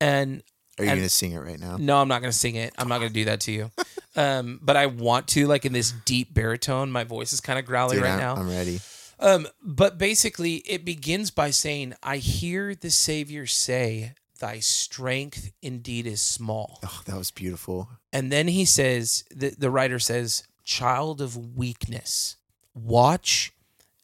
and 0.00 0.42
Are 0.78 0.84
you 0.84 0.90
going 0.90 1.02
to 1.02 1.08
sing 1.10 1.32
it 1.32 1.38
right 1.38 1.60
now? 1.60 1.76
no, 1.76 2.00
I'm 2.00 2.08
not 2.08 2.22
going 2.22 2.32
to 2.32 2.38
sing 2.38 2.56
it. 2.56 2.74
I'm 2.78 2.88
not 2.88 2.98
going 2.98 3.10
to 3.10 3.14
do 3.14 3.26
that 3.26 3.40
to 3.40 3.52
you. 3.52 3.70
Um, 4.16 4.58
but 4.60 4.76
I 4.76 4.86
want 4.86 5.28
to, 5.28 5.46
like 5.46 5.64
in 5.64 5.72
this 5.72 5.92
deep 5.92 6.34
baritone. 6.34 6.90
My 6.90 7.04
voice 7.04 7.32
is 7.32 7.40
kind 7.40 7.60
of 7.60 7.64
growly 7.64 7.94
Dude, 7.94 8.04
right 8.04 8.14
I'm, 8.14 8.18
now. 8.18 8.34
I'm 8.34 8.50
ready. 8.50 8.80
Um, 9.20 9.46
but 9.62 9.98
basically, 9.98 10.56
it 10.56 10.84
begins 10.84 11.30
by 11.30 11.50
saying, 11.50 11.94
I 12.02 12.16
hear 12.16 12.74
the 12.74 12.90
Savior 12.90 13.46
say, 13.46 14.14
Thy 14.40 14.58
strength 14.58 15.52
indeed 15.60 16.06
is 16.06 16.22
small. 16.22 16.80
Oh, 16.82 17.02
that 17.04 17.16
was 17.16 17.30
beautiful. 17.30 17.90
And 18.10 18.32
then 18.32 18.48
he 18.48 18.64
says, 18.64 19.22
the, 19.30 19.50
the 19.50 19.70
writer 19.70 19.98
says, 19.98 20.44
Child 20.64 21.20
of 21.20 21.56
weakness, 21.56 22.36
watch 22.74 23.52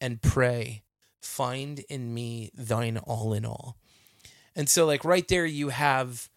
and 0.01 0.21
pray. 0.21 0.83
Find 1.21 1.81
in 1.89 2.13
me 2.13 2.51
thine 2.55 2.99
all 2.99 3.33
in 3.33 3.47
all. 3.47 3.77
And 4.55 4.69
so, 4.69 4.87
like 4.87 5.05
right 5.05 5.27
there, 5.27 5.47
you 5.47 5.71
have 5.71 6.29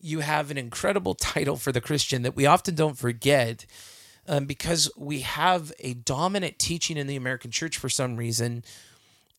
you 0.00 0.20
have 0.20 0.50
an 0.50 0.58
incredible 0.58 1.14
title 1.16 1.56
for 1.56 1.72
the 1.72 1.80
Christian 1.80 2.22
that 2.22 2.36
we 2.36 2.46
often 2.46 2.74
don't 2.76 2.96
forget 2.96 3.66
um, 4.28 4.46
because 4.46 4.90
we 4.96 5.20
have 5.20 5.72
a 5.80 5.94
dominant 5.94 6.58
teaching 6.58 6.96
in 6.96 7.08
the 7.08 7.16
American 7.16 7.50
church 7.50 7.76
for 7.76 7.88
some 7.88 8.16
reason 8.16 8.62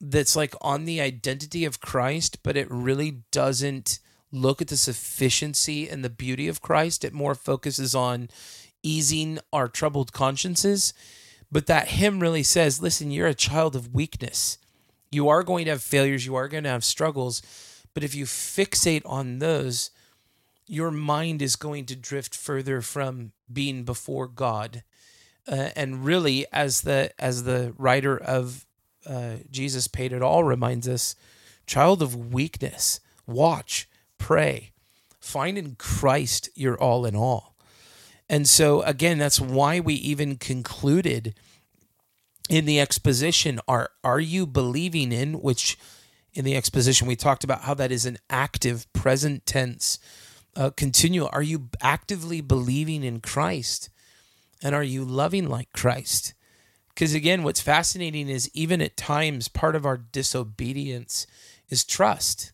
that's 0.01 0.35
like 0.35 0.55
on 0.61 0.85
the 0.85 0.99
identity 0.99 1.63
of 1.63 1.79
Christ, 1.79 2.43
but 2.43 2.57
it 2.57 2.67
really 2.69 3.21
doesn't 3.31 3.99
look 4.31 4.61
at 4.61 4.67
the 4.67 4.77
sufficiency 4.77 5.89
and 5.89 6.03
the 6.03 6.09
beauty 6.09 6.47
of 6.47 6.61
Christ. 6.61 7.03
It 7.03 7.13
more 7.13 7.35
focuses 7.35 7.95
on 7.95 8.29
easing 8.83 9.39
our 9.51 9.67
troubled 9.67 10.13
consciences. 10.13 10.93
But 11.51 11.65
that 11.67 11.89
hymn 11.89 12.19
really 12.19 12.43
says, 12.43 12.81
listen, 12.81 13.11
you're 13.11 13.27
a 13.27 13.33
child 13.33 13.75
of 13.75 13.93
weakness. 13.93 14.57
You 15.11 15.27
are 15.29 15.43
going 15.43 15.65
to 15.65 15.71
have 15.71 15.81
failures, 15.81 16.25
you 16.25 16.35
are 16.35 16.47
going 16.47 16.63
to 16.63 16.69
have 16.69 16.83
struggles. 16.83 17.41
But 17.93 18.03
if 18.03 18.13
you 18.13 18.25
fixate 18.25 19.01
on 19.05 19.39
those, 19.39 19.89
your 20.67 20.91
mind 20.91 21.41
is 21.41 21.55
going 21.55 21.85
to 21.87 21.95
drift 21.95 22.35
further 22.35 22.81
from 22.81 23.31
being 23.51 23.83
before 23.83 24.27
God. 24.27 24.83
Uh, 25.47 25.69
and 25.75 26.05
really, 26.05 26.45
as 26.53 26.81
the 26.81 27.11
as 27.17 27.43
the 27.43 27.73
writer 27.79 28.15
of 28.15 28.67
uh, 29.07 29.37
Jesus 29.49 29.87
paid 29.87 30.13
it 30.13 30.21
all 30.21 30.43
reminds 30.43 30.87
us, 30.87 31.15
child 31.65 32.03
of 32.03 32.31
weakness, 32.31 32.99
watch, 33.25 33.88
pray, 34.19 34.71
find 35.19 35.57
in 35.57 35.75
Christ 35.75 36.49
your 36.53 36.79
all 36.79 37.05
in 37.05 37.15
all. 37.15 37.55
And 38.29 38.47
so 38.47 38.83
again, 38.83 39.17
that's 39.17 39.41
why 39.41 39.79
we 39.79 39.95
even 39.95 40.37
concluded 40.37 41.33
in 42.49 42.65
the 42.65 42.79
exposition 42.79 43.59
are 43.67 43.91
are 44.03 44.19
you 44.19 44.45
believing 44.45 45.11
in 45.11 45.41
which 45.41 45.77
in 46.33 46.45
the 46.45 46.55
exposition 46.55 47.07
we 47.07 47.15
talked 47.15 47.43
about 47.43 47.61
how 47.61 47.73
that 47.75 47.91
is 47.91 48.05
an 48.05 48.17
active 48.29 48.91
present 48.91 49.45
tense 49.45 49.99
uh, 50.55 50.71
continual 50.71 51.29
are 51.31 51.43
you 51.43 51.69
actively 51.81 52.41
believing 52.41 53.03
in 53.03 53.21
christ? 53.21 53.89
And 54.61 54.75
are 54.75 54.83
you 54.83 55.05
loving 55.05 55.47
like 55.47 55.71
christ? 55.73 56.33
Because 56.89 57.13
again 57.13 57.43
what's 57.43 57.61
fascinating 57.61 58.27
is 58.27 58.49
even 58.53 58.81
at 58.81 58.97
times 58.97 59.47
part 59.47 59.75
of 59.75 59.85
our 59.85 59.97
disobedience 59.97 61.27
is 61.69 61.85
trust 61.85 62.51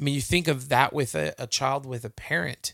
i 0.00 0.02
mean 0.02 0.14
you 0.14 0.20
think 0.20 0.48
of 0.48 0.68
that 0.68 0.92
with 0.92 1.14
a, 1.14 1.34
a 1.38 1.46
child 1.46 1.86
with 1.86 2.04
a 2.04 2.10
parent. 2.10 2.72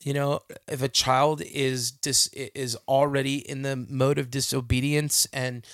You 0.00 0.14
know 0.14 0.40
if 0.68 0.82
a 0.82 0.88
child 0.88 1.42
is 1.42 1.90
dis, 1.90 2.28
is 2.28 2.76
already 2.86 3.38
in 3.38 3.62
the 3.62 3.76
mode 3.76 4.18
of 4.18 4.30
disobedience 4.30 5.26
and 5.32 5.66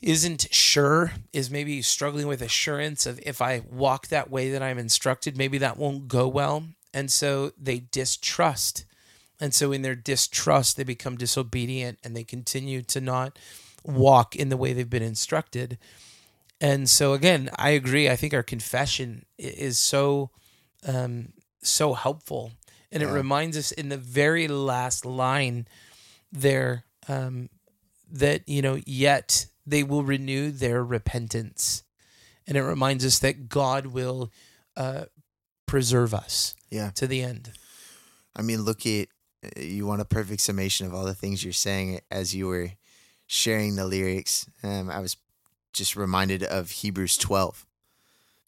isn't 0.00 0.48
sure 0.50 1.12
is 1.32 1.50
maybe 1.50 1.80
struggling 1.80 2.26
with 2.26 2.42
assurance 2.42 3.06
of 3.06 3.20
if 3.24 3.40
i 3.40 3.62
walk 3.70 4.08
that 4.08 4.30
way 4.30 4.50
that 4.50 4.62
i'm 4.62 4.78
instructed 4.78 5.36
maybe 5.36 5.58
that 5.58 5.76
won't 5.76 6.08
go 6.08 6.28
well. 6.28 6.64
And 6.92 7.10
so 7.10 7.52
they 7.60 7.80
distrust. 7.90 8.84
And 9.40 9.52
so 9.52 9.72
in 9.72 9.82
their 9.82 9.96
distrust 9.96 10.76
they 10.76 10.84
become 10.84 11.16
disobedient 11.16 11.98
and 12.04 12.16
they 12.16 12.24
continue 12.24 12.82
to 12.82 13.00
not 13.00 13.38
walk 13.84 14.34
in 14.34 14.48
the 14.48 14.56
way 14.56 14.72
they've 14.72 14.88
been 14.88 15.02
instructed 15.02 15.78
and 16.64 16.88
so 16.88 17.12
again 17.12 17.50
i 17.58 17.70
agree 17.80 18.08
i 18.08 18.16
think 18.16 18.32
our 18.34 18.42
confession 18.42 19.24
is 19.38 19.78
so 19.78 20.30
um 20.86 21.32
so 21.62 21.94
helpful 21.94 22.52
and 22.92 23.02
it 23.02 23.06
Yeah. 23.06 23.12
reminds 23.22 23.56
us 23.56 23.72
in 23.72 23.88
the 23.88 23.96
very 24.20 24.46
last 24.48 25.04
line 25.04 25.66
there 26.32 26.84
um, 27.08 27.48
that 28.10 28.48
you 28.48 28.62
know 28.62 28.76
yet 28.86 29.46
they 29.66 29.82
will 29.82 30.02
renew 30.02 30.50
their 30.50 30.82
repentance 30.84 31.82
and 32.46 32.56
it 32.56 32.62
reminds 32.62 33.04
us 33.04 33.18
that 33.20 33.48
god 33.48 33.86
will 33.86 34.30
uh, 34.76 35.04
preserve 35.66 36.12
us 36.14 36.54
Yeah. 36.70 36.90
to 37.00 37.06
the 37.06 37.22
end 37.22 37.52
I 38.36 38.42
mean, 38.42 38.62
look 38.62 38.84
at 38.84 39.06
you 39.56 39.86
want 39.86 40.00
a 40.00 40.04
perfect 40.18 40.40
summation 40.40 40.86
of 40.88 40.92
all 40.94 41.04
the 41.04 41.14
things 41.14 41.44
you're 41.44 41.52
saying 41.52 42.00
as 42.10 42.34
you 42.34 42.48
were 42.48 42.72
sharing 43.28 43.76
the 43.76 43.86
lyrics. 43.86 44.46
Um, 44.64 44.90
I 44.90 44.98
was 44.98 45.16
just 45.74 45.96
reminded 45.96 46.42
of 46.42 46.70
Hebrews 46.70 47.16
12. 47.18 47.66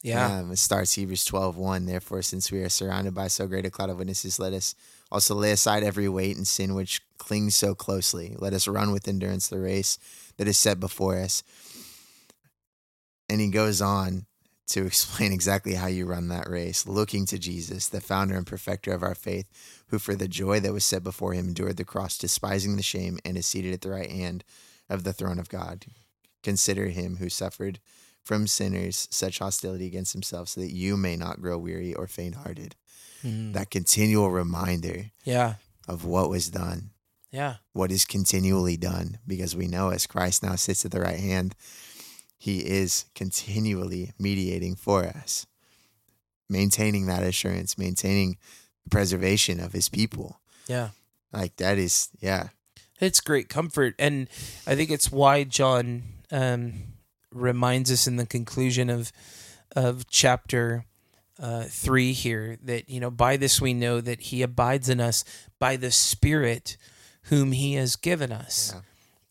yeah 0.01 0.39
Um, 0.39 0.51
it 0.51 0.57
starts 0.57 0.93
Hebrews 0.93 1.25
12, 1.25 1.57
1. 1.57 1.85
Therefore, 1.85 2.21
since 2.21 2.51
we 2.51 2.61
are 2.63 2.69
surrounded 2.69 3.13
by 3.13 3.27
so 3.27 3.45
great 3.45 3.65
a 3.65 3.69
cloud 3.69 3.89
of 3.89 3.97
witnesses, 3.97 4.39
let 4.39 4.53
us 4.53 4.73
also 5.11 5.35
lay 5.35 5.51
aside 5.51 5.83
every 5.83 6.09
weight 6.09 6.37
and 6.37 6.47
sin 6.47 6.73
which 6.73 7.01
clings 7.17 7.55
so 7.55 7.75
closely. 7.75 8.35
Let 8.39 8.53
us 8.53 8.67
run 8.67 8.91
with 8.91 9.07
endurance 9.07 9.47
the 9.47 9.59
race 9.59 9.99
that 10.37 10.47
is 10.47 10.57
set 10.57 10.79
before 10.79 11.17
us. 11.17 11.43
And 13.29 13.41
he 13.41 13.49
goes 13.49 13.81
on 13.81 14.25
to 14.67 14.85
explain 14.87 15.33
exactly 15.33 15.75
how 15.75 15.87
you 15.87 16.05
run 16.05 16.29
that 16.29 16.49
race, 16.49 16.87
looking 16.87 17.25
to 17.27 17.37
Jesus, 17.37 17.87
the 17.87 18.01
founder 18.01 18.35
and 18.35 18.47
perfecter 18.47 18.93
of 18.93 19.03
our 19.03 19.15
faith, 19.15 19.49
who 19.87 19.99
for 19.99 20.15
the 20.15 20.27
joy 20.27 20.59
that 20.59 20.73
was 20.73 20.85
set 20.85 21.03
before 21.03 21.33
him 21.33 21.49
endured 21.49 21.77
the 21.77 21.85
cross, 21.85 22.17
despising 22.17 22.75
the 22.75 22.83
shame, 22.83 23.19
and 23.25 23.37
is 23.37 23.45
seated 23.45 23.73
at 23.73 23.81
the 23.81 23.89
right 23.89 24.11
hand 24.11 24.43
of 24.89 25.03
the 25.03 25.13
throne 25.13 25.39
of 25.39 25.49
God. 25.49 25.85
Consider 26.47 26.87
him 26.87 27.17
who 27.17 27.27
suffered 27.29 27.79
from 28.23 28.47
sinners 28.47 29.07
such 29.11 29.39
hostility 29.39 29.85
against 29.85 30.13
himself, 30.13 30.47
so 30.49 30.61
that 30.61 30.71
you 30.71 30.95
may 30.95 31.15
not 31.17 31.41
grow 31.41 31.57
weary 31.57 31.93
or 31.93 32.07
faint 32.07 32.35
hearted. 32.35 32.75
Mhm. 33.23 33.51
That 33.53 33.69
continual 33.69 34.29
reminder 34.31 35.11
yeah 35.25 35.55
of 35.87 36.05
what 36.05 36.29
was 36.29 36.49
done, 36.49 36.91
yeah 37.31 37.55
what 37.73 37.91
is 37.91 38.05
continually 38.05 38.77
done, 38.77 39.19
because 39.27 39.55
we 39.57 39.67
know 39.67 39.89
as 39.89 40.07
Christ 40.07 40.41
now 40.43 40.55
sits 40.55 40.85
at 40.85 40.91
the 40.91 41.01
right 41.01 41.19
hand, 41.19 41.53
he 42.37 42.59
is 42.65 43.05
continually 43.15 44.13
mediating 44.17 44.75
for 44.77 45.03
us, 45.05 45.45
maintaining 46.49 47.05
that 47.07 47.23
assurance, 47.23 47.77
maintaining 47.77 48.37
the 48.83 48.89
preservation 48.89 49.59
of 49.59 49.73
his 49.73 49.89
people. 49.89 50.39
yeah 50.67 50.89
Like 51.33 51.57
that 51.57 51.77
is, 51.77 52.07
yeah, 52.21 52.49
it's 53.01 53.19
great 53.21 53.47
comfort 53.49 53.93
and 53.99 54.27
i 54.65 54.73
think 54.75 54.89
it's 54.89 55.11
why 55.11 55.43
john 55.43 56.03
um, 56.31 56.73
reminds 57.31 57.91
us 57.91 58.07
in 58.07 58.15
the 58.17 58.25
conclusion 58.25 58.89
of 58.89 59.11
of 59.75 60.07
chapter 60.09 60.85
uh, 61.39 61.63
three 61.63 62.13
here 62.13 62.57
that 62.63 62.89
you 62.89 62.99
know 62.99 63.11
by 63.11 63.37
this 63.37 63.61
we 63.61 63.73
know 63.73 64.01
that 64.01 64.19
he 64.21 64.41
abides 64.41 64.89
in 64.89 64.99
us 64.99 65.23
by 65.59 65.75
the 65.75 65.91
spirit 65.91 66.77
whom 67.23 67.51
he 67.51 67.73
has 67.73 67.95
given 67.95 68.31
us. 68.31 68.73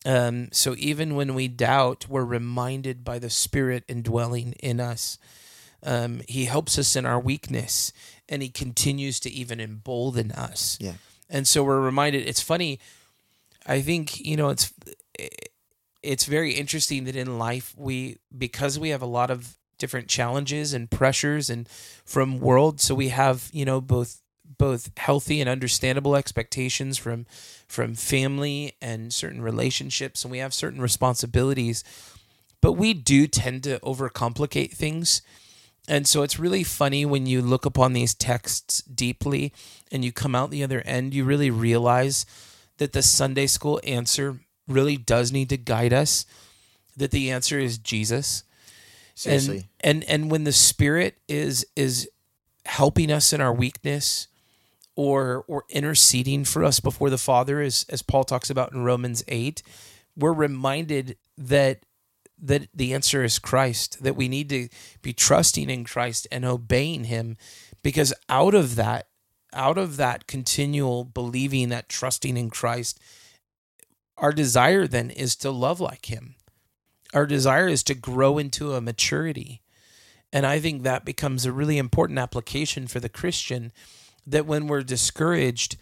Um, 0.05 0.49
so 0.53 0.75
even 0.79 1.17
when 1.17 1.35
we 1.35 1.49
doubt 1.49 2.07
we're 2.09 2.25
reminded 2.25 3.03
by 3.05 3.19
the 3.19 3.31
spirit 3.31 3.85
indwelling 3.89 4.53
in 4.61 4.81
us. 4.81 5.19
Um, 5.83 6.23
he 6.27 6.47
helps 6.47 6.79
us 6.79 6.97
in 6.97 7.07
our 7.07 7.21
weakness 7.21 7.93
and 8.29 8.43
he 8.43 8.49
continues 8.49 9.21
to 9.21 9.31
even 9.31 9.61
embolden 9.61 10.33
us. 10.33 10.79
Yeah. 10.81 10.95
and 11.31 11.47
so 11.47 11.63
we're 11.63 11.81
reminded 11.81 12.27
it's 12.27 12.41
funny 12.41 12.81
i 13.67 13.81
think 13.83 14.19
you 14.25 14.37
know 14.37 14.49
it's 14.49 14.73
it's 16.07 16.25
very 16.25 16.53
interesting 16.53 17.05
that 17.05 17.17
in 17.17 17.39
life 17.39 17.75
we 17.77 18.19
because 18.37 18.79
we 18.79 18.91
have 18.91 19.03
a 19.03 19.07
lot 19.07 19.31
of 19.31 19.57
different 19.79 20.09
challenges 20.09 20.73
and 20.73 20.91
pressures 20.91 21.51
and 21.51 21.69
from 22.05 22.41
world 22.41 22.81
so 22.81 22.95
we 22.95 23.09
have 23.09 23.51
you 23.53 23.65
know 23.65 23.81
both 23.81 24.23
both 24.59 24.91
healthy 24.97 25.41
and 25.41 25.49
understandable 25.49 26.17
expectations 26.17 26.99
from 26.99 27.27
from 27.67 27.95
family 27.95 28.75
and 28.81 29.13
certain 29.13 29.43
relationships 29.43 30.25
and 30.25 30.31
we 30.31 30.39
have 30.39 30.55
certain 30.55 30.81
responsibilities. 30.81 31.85
But 32.61 32.73
we 32.73 32.95
do 32.95 33.27
tend 33.27 33.65
to 33.65 33.79
overcomplicate 33.81 34.73
things. 34.73 35.23
And 35.89 36.07
so 36.09 36.23
it's 36.23 36.39
really 36.39 36.65
funny 36.65 37.05
when 37.05 37.27
you 37.27 37.43
look 37.43 37.65
upon 37.65 37.93
these 37.93 38.15
texts 38.15 38.83
deeply 38.83 39.53
and 39.93 40.05
you 40.05 40.11
come 40.11 40.35
out 40.35 40.51
the 40.51 40.65
other 40.65 40.81
end 40.81 41.15
you 41.15 41.25
really 41.25 41.51
realize 41.51 42.27
that 42.79 42.93
the 42.93 43.03
Sunday 43.03 43.47
school 43.47 43.81
answer 43.85 44.41
really 44.69 44.97
does 44.97 45.33
need 45.33 45.49
to 45.51 45.57
guide 45.57 45.93
us 45.93 46.27
that 46.97 47.11
the 47.11 47.31
answer 47.31 47.59
is 47.59 47.79
Jesus 47.79 48.43
Seriously. 49.15 49.69
and 49.81 50.03
and 50.03 50.11
and 50.11 50.31
when 50.31 50.45
the 50.45 50.53
spirit 50.53 51.19
is 51.29 51.67
is 51.77 52.09
helping 52.65 53.11
us 53.11 53.33
in 53.33 53.41
our 53.41 53.53
weakness 53.53 54.29
or 54.95 55.45
or 55.47 55.65
interceding 55.69 56.45
for 56.45 56.65
us 56.65 56.81
before 56.81 57.11
the 57.11 57.19
father 57.19 57.61
as 57.61 57.87
as 57.89 58.03
Paul 58.03 58.25
talks 58.25 58.51
about 58.51 58.73
in 58.73 58.85
Romans 58.85 59.23
8 59.29 59.63
we're 60.17 60.33
reminded 60.33 61.17
that 61.39 61.81
that 62.39 62.69
the 62.75 62.93
answer 62.93 63.25
is 63.25 63.39
Christ 63.39 64.03
that 64.03 64.17
we 64.17 64.29
need 64.29 64.49
to 64.51 64.69
be 65.01 65.13
trusting 65.13 65.71
in 65.71 65.85
Christ 65.85 66.27
and 66.31 66.45
obeying 66.45 67.05
him 67.05 67.37
because 67.83 68.13
out 68.29 68.55
of 68.55 68.77
that 68.77 69.09
out 69.53 69.79
of 69.79 69.97
that 69.97 70.27
continual 70.27 71.05
believing 71.05 71.69
that 71.71 71.89
trusting 71.89 72.37
in 72.37 72.51
Christ 72.51 73.01
our 74.19 74.33
desire 74.33 74.87
then 74.87 75.11
is 75.11 75.37
to 75.37 75.51
love 75.51 75.81
like 75.81 76.07
him 76.07 76.37
our 77.17 77.27
desire 77.27 77.69
is 77.69 77.83
to 77.85 77.95
grow 77.95 78.39
into 78.39 78.75
a 78.75 78.81
maturity. 78.81 79.63
And 80.33 80.45
I 80.45 80.59
think 80.59 80.83
that 80.83 81.05
becomes 81.05 81.47
a 81.47 81.53
really 81.53 81.79
important 81.79 82.19
application 82.19 82.87
for 82.87 83.01
the 83.01 83.09
Christian 83.09 83.73
that 84.27 84.47
when 84.47 84.67
we're 84.67 84.83
discouraged, 84.83 85.77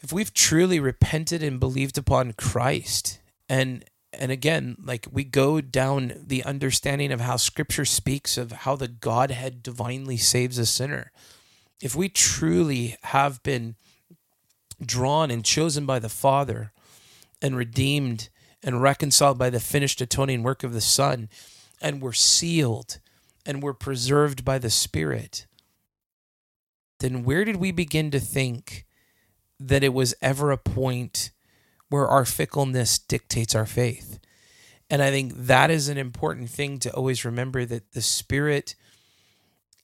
if 0.00 0.12
we've 0.12 0.32
truly 0.32 0.78
repented 0.78 1.42
and 1.42 1.58
believed 1.58 1.98
upon 1.98 2.34
Christ, 2.34 3.18
and 3.48 3.84
and 4.12 4.30
again, 4.30 4.76
like 4.82 5.06
we 5.10 5.24
go 5.24 5.60
down 5.60 6.12
the 6.26 6.44
understanding 6.44 7.10
of 7.12 7.20
how 7.20 7.36
scripture 7.36 7.84
speaks 7.84 8.38
of 8.38 8.52
how 8.52 8.76
the 8.76 8.88
Godhead 8.88 9.62
divinely 9.62 10.16
saves 10.16 10.56
a 10.56 10.66
sinner. 10.66 11.10
If 11.82 11.96
we 11.96 12.08
truly 12.08 12.96
have 13.02 13.42
been 13.42 13.76
drawn 14.84 15.30
and 15.30 15.44
chosen 15.44 15.84
by 15.84 15.98
the 15.98 16.08
Father 16.08 16.72
and 17.40 17.56
redeemed 17.56 18.28
and 18.62 18.82
reconciled 18.82 19.38
by 19.38 19.50
the 19.50 19.60
finished 19.60 20.00
atoning 20.00 20.42
work 20.42 20.64
of 20.64 20.72
the 20.72 20.80
Son, 20.80 21.28
and 21.80 22.02
we're 22.02 22.12
sealed 22.12 22.98
and 23.46 23.62
we're 23.62 23.72
preserved 23.72 24.44
by 24.44 24.58
the 24.58 24.70
Spirit, 24.70 25.46
then 27.00 27.24
where 27.24 27.44
did 27.44 27.56
we 27.56 27.70
begin 27.70 28.10
to 28.10 28.20
think 28.20 28.84
that 29.60 29.84
it 29.84 29.94
was 29.94 30.14
ever 30.20 30.50
a 30.50 30.58
point 30.58 31.30
where 31.88 32.06
our 32.06 32.24
fickleness 32.24 32.98
dictates 32.98 33.54
our 33.54 33.66
faith? 33.66 34.18
And 34.90 35.02
I 35.02 35.10
think 35.10 35.32
that 35.36 35.70
is 35.70 35.88
an 35.88 35.98
important 35.98 36.50
thing 36.50 36.78
to 36.80 36.92
always 36.92 37.24
remember 37.24 37.64
that 37.64 37.92
the 37.92 38.02
Spirit 38.02 38.74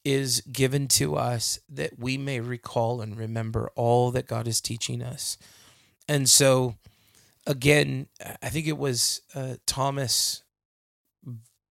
is 0.04 0.42
given 0.42 0.86
to 0.86 1.16
us 1.16 1.58
that 1.68 1.98
we 1.98 2.18
may 2.18 2.40
recall 2.40 3.00
and 3.00 3.16
remember 3.16 3.70
all 3.74 4.10
that 4.10 4.26
God 4.26 4.46
is 4.46 4.60
teaching 4.60 5.02
us. 5.02 5.38
And 6.06 6.28
so, 6.28 6.74
again, 7.46 8.08
I 8.42 8.48
think 8.48 8.66
it 8.66 8.78
was 8.78 9.20
uh, 9.34 9.54
Thomas 9.66 10.42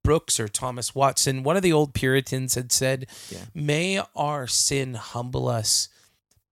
Brooks 0.04 0.40
or 0.40 0.48
Thomas 0.48 0.94
Watson, 0.94 1.44
one 1.44 1.56
of 1.56 1.64
the 1.64 1.72
old 1.74 1.94
Puritans 1.94 2.56
had 2.56 2.72
said, 2.72 3.08
Yeah. 3.30 3.46
"May 3.54 4.02
our 4.16 4.48
sin 4.48 4.96
humble 4.96 5.48
us, 5.48 5.88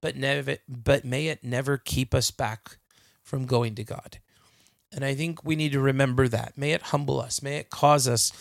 but 0.01 0.15
never, 0.15 0.57
but 0.69 1.03
may 1.03 1.28
it 1.28 1.43
never 1.43 1.78
keep 1.78 2.13
us 2.15 2.32
back 2.32 2.78
from 3.24 3.45
going 3.45 3.76
to 3.76 3.84
God." 3.84 4.19
And 4.93 5.03
I 5.03 5.15
think 5.15 5.43
we 5.43 5.55
need 5.55 5.74
to 5.74 5.82
remember 5.82 6.28
that. 6.30 6.57
May 6.57 6.72
it 6.72 6.82
humble 6.82 7.19
us. 7.19 7.41
May 7.41 7.57
it 7.57 7.69
cause 7.69 8.07
us 8.07 8.32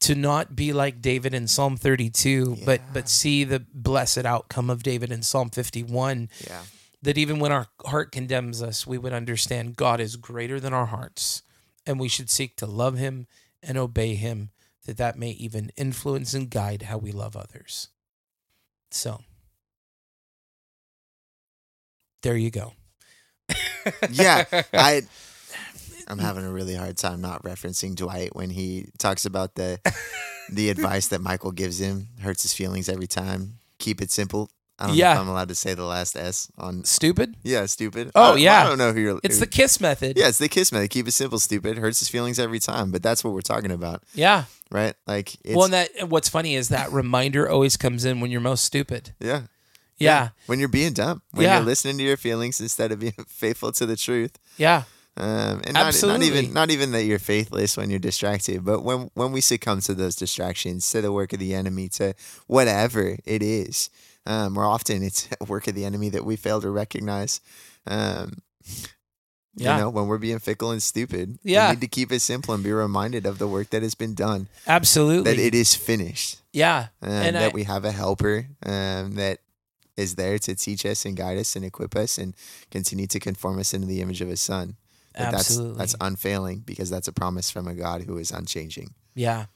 to 0.00 0.14
not 0.14 0.56
be 0.56 0.72
like 0.72 1.00
David 1.02 1.34
in 1.34 1.46
Psalm 1.48 1.76
32, 1.76 2.58
but 2.64 2.80
but 2.92 3.08
see 3.08 3.42
the 3.44 3.60
blessed 3.74 4.24
outcome 4.24 4.70
of 4.70 4.82
David 4.84 5.10
in 5.10 5.22
Psalm 5.22 5.50
51 5.50 6.28
Yeah. 6.46 6.62
That 7.02 7.18
even 7.18 7.38
when 7.38 7.52
our 7.52 7.66
heart 7.84 8.12
condemns 8.12 8.62
us, 8.62 8.86
we 8.86 8.98
would 8.98 9.12
understand 9.12 9.76
God 9.76 10.00
is 10.00 10.16
greater 10.16 10.60
than 10.60 10.72
our 10.72 10.86
hearts, 10.86 11.42
and 11.84 11.98
we 11.98 12.08
should 12.08 12.30
seek 12.30 12.56
to 12.56 12.66
love 12.66 12.96
Him 12.96 13.26
and 13.62 13.76
obey 13.76 14.14
Him, 14.14 14.50
that 14.86 14.96
that 14.96 15.18
may 15.18 15.30
even 15.30 15.70
influence 15.76 16.34
and 16.34 16.50
guide 16.50 16.82
how 16.82 16.98
we 16.98 17.12
love 17.12 17.36
others. 17.36 17.88
So, 18.90 19.20
there 22.22 22.36
you 22.36 22.50
go. 22.50 22.74
Yeah. 24.10 24.44
I 24.72 25.02
I'm 26.06 26.18
having 26.18 26.44
a 26.44 26.52
really 26.52 26.74
hard 26.74 26.96
time 26.96 27.20
not 27.20 27.42
referencing 27.42 27.96
Dwight 27.96 28.34
when 28.34 28.50
he 28.50 28.86
talks 28.98 29.24
about 29.24 29.54
the 29.56 29.80
the 30.50 30.70
advice 30.70 31.08
that 31.08 31.20
Michael 31.20 31.50
gives 31.52 31.80
him. 31.80 32.08
Hurts 32.20 32.42
his 32.42 32.52
feelings 32.52 32.88
every 32.88 33.06
time. 33.08 33.58
Keep 33.78 34.00
it 34.00 34.10
simple. 34.10 34.50
I 34.78 34.86
don't 34.86 34.96
know 34.96 34.98
Yeah. 34.98 35.12
if 35.14 35.18
I'm 35.20 35.28
allowed 35.28 35.48
to 35.48 35.54
say 35.54 35.74
the 35.74 35.84
last 35.84 36.16
S 36.16 36.48
on 36.58 36.84
Stupid. 36.84 37.36
Yeah, 37.44 37.66
stupid. 37.66 38.10
Oh, 38.14 38.34
I- 38.34 38.36
yeah. 38.38 38.62
I 38.62 38.68
don't 38.68 38.78
know 38.78 38.92
who 38.92 39.00
you're 39.00 39.20
It's 39.22 39.36
who- 39.36 39.40
the 39.40 39.46
kiss 39.46 39.80
method. 39.80 40.16
Yeah, 40.16 40.28
it's 40.28 40.38
the 40.38 40.48
kiss 40.48 40.72
method. 40.72 40.90
Keep 40.90 41.08
it 41.08 41.12
simple, 41.12 41.38
stupid. 41.38 41.78
Hurts 41.78 42.00
his 42.00 42.08
feelings 42.08 42.38
every 42.38 42.58
time, 42.58 42.90
but 42.90 43.02
that's 43.02 43.22
what 43.22 43.32
we're 43.34 43.42
talking 43.42 43.70
about, 43.70 44.02
Yeah. 44.14 44.44
right? 44.70 44.94
Like 45.06 45.34
it's 45.44 45.54
well, 45.54 45.66
and 45.66 45.74
that 45.74 46.08
what's 46.08 46.28
funny 46.28 46.56
is 46.56 46.68
that 46.70 46.90
reminder 46.90 47.48
always 47.48 47.76
comes 47.76 48.04
in 48.04 48.20
when 48.20 48.30
you're 48.30 48.40
most 48.40 48.64
stupid. 48.64 49.12
yeah. 49.20 49.42
Yeah. 49.98 50.30
When 50.46 50.58
you're 50.58 50.68
being 50.68 50.94
dumb, 50.94 51.22
when 51.30 51.44
Yeah. 51.44 51.58
you're 51.58 51.66
listening 51.66 51.96
to 51.98 52.02
your 52.04 52.16
feelings 52.16 52.60
instead 52.60 52.90
of 52.90 52.98
being 52.98 53.14
faithful 53.28 53.70
to 53.72 53.86
the 53.86 53.94
truth. 53.96 54.32
Yeah. 54.56 54.82
Um, 55.14 55.60
and 55.64 55.74
not, 55.74 55.94
not 56.02 56.22
even 56.22 56.54
not 56.54 56.70
even 56.70 56.92
that 56.92 57.04
you're 57.04 57.18
faithless 57.18 57.76
when 57.76 57.90
you're 57.90 57.98
distracted, 57.98 58.64
but 58.64 58.80
when 58.82 59.10
when 59.12 59.30
we 59.30 59.42
succumb 59.42 59.80
to 59.82 59.94
those 59.94 60.16
distractions, 60.16 60.90
to 60.90 61.02
the 61.02 61.12
work 61.12 61.34
of 61.34 61.38
the 61.38 61.54
enemy, 61.54 61.90
to 61.90 62.14
whatever 62.46 63.16
it 63.26 63.42
is, 63.42 63.90
um, 64.26 64.56
or 64.56 64.64
often 64.64 65.02
it's 65.02 65.28
a 65.40 65.44
work 65.44 65.66
of 65.68 65.74
the 65.74 65.84
enemy 65.84 66.08
that 66.10 66.24
we 66.24 66.36
fail 66.36 66.60
to 66.60 66.70
recognize. 66.70 67.40
Um, 67.86 68.42
Yeah. 69.54 69.76
You 69.76 69.82
know, 69.82 69.90
when 69.90 70.06
we're 70.06 70.16
being 70.18 70.38
fickle 70.38 70.70
and 70.70 70.82
stupid, 70.82 71.38
Yeah. 71.42 71.68
we 71.68 71.74
need 71.74 71.82
to 71.82 71.88
keep 71.88 72.10
it 72.10 72.20
simple 72.20 72.54
and 72.54 72.64
be 72.64 72.72
reminded 72.72 73.26
of 73.26 73.36
the 73.38 73.46
work 73.46 73.68
that 73.70 73.82
has 73.82 73.94
been 73.94 74.14
done, 74.14 74.48
Absolutely. 74.66 75.30
that 75.30 75.38
it 75.38 75.54
is 75.54 75.74
finished, 75.74 76.40
yeah. 76.54 76.88
um, 77.02 77.10
And 77.10 77.36
that 77.36 77.52
I- 77.52 77.54
we 77.54 77.64
have 77.64 77.84
a 77.84 77.92
helper 77.92 78.46
um, 78.64 79.16
that 79.16 79.40
is 79.94 80.14
there 80.14 80.38
to 80.38 80.54
teach 80.54 80.86
us 80.86 81.04
and 81.04 81.14
guide 81.18 81.36
us 81.36 81.54
and 81.54 81.66
equip 81.66 81.94
us 81.94 82.16
and 82.16 82.34
continue 82.70 83.06
to 83.08 83.20
conform 83.20 83.58
us 83.58 83.74
into 83.74 83.86
the 83.86 84.00
image 84.00 84.22
of 84.22 84.28
His 84.28 84.40
Son. 84.40 84.76
But 85.12 85.34
Absolutely. 85.34 85.76
That's, 85.76 85.92
that's 85.92 86.02
unfailing 86.02 86.60
because 86.64 86.88
that's 86.88 87.08
a 87.08 87.12
promise 87.12 87.50
from 87.50 87.68
a 87.68 87.74
God 87.74 88.04
who 88.04 88.16
is 88.16 88.30
unchanging. 88.30 88.94
Yeah. 89.14 89.46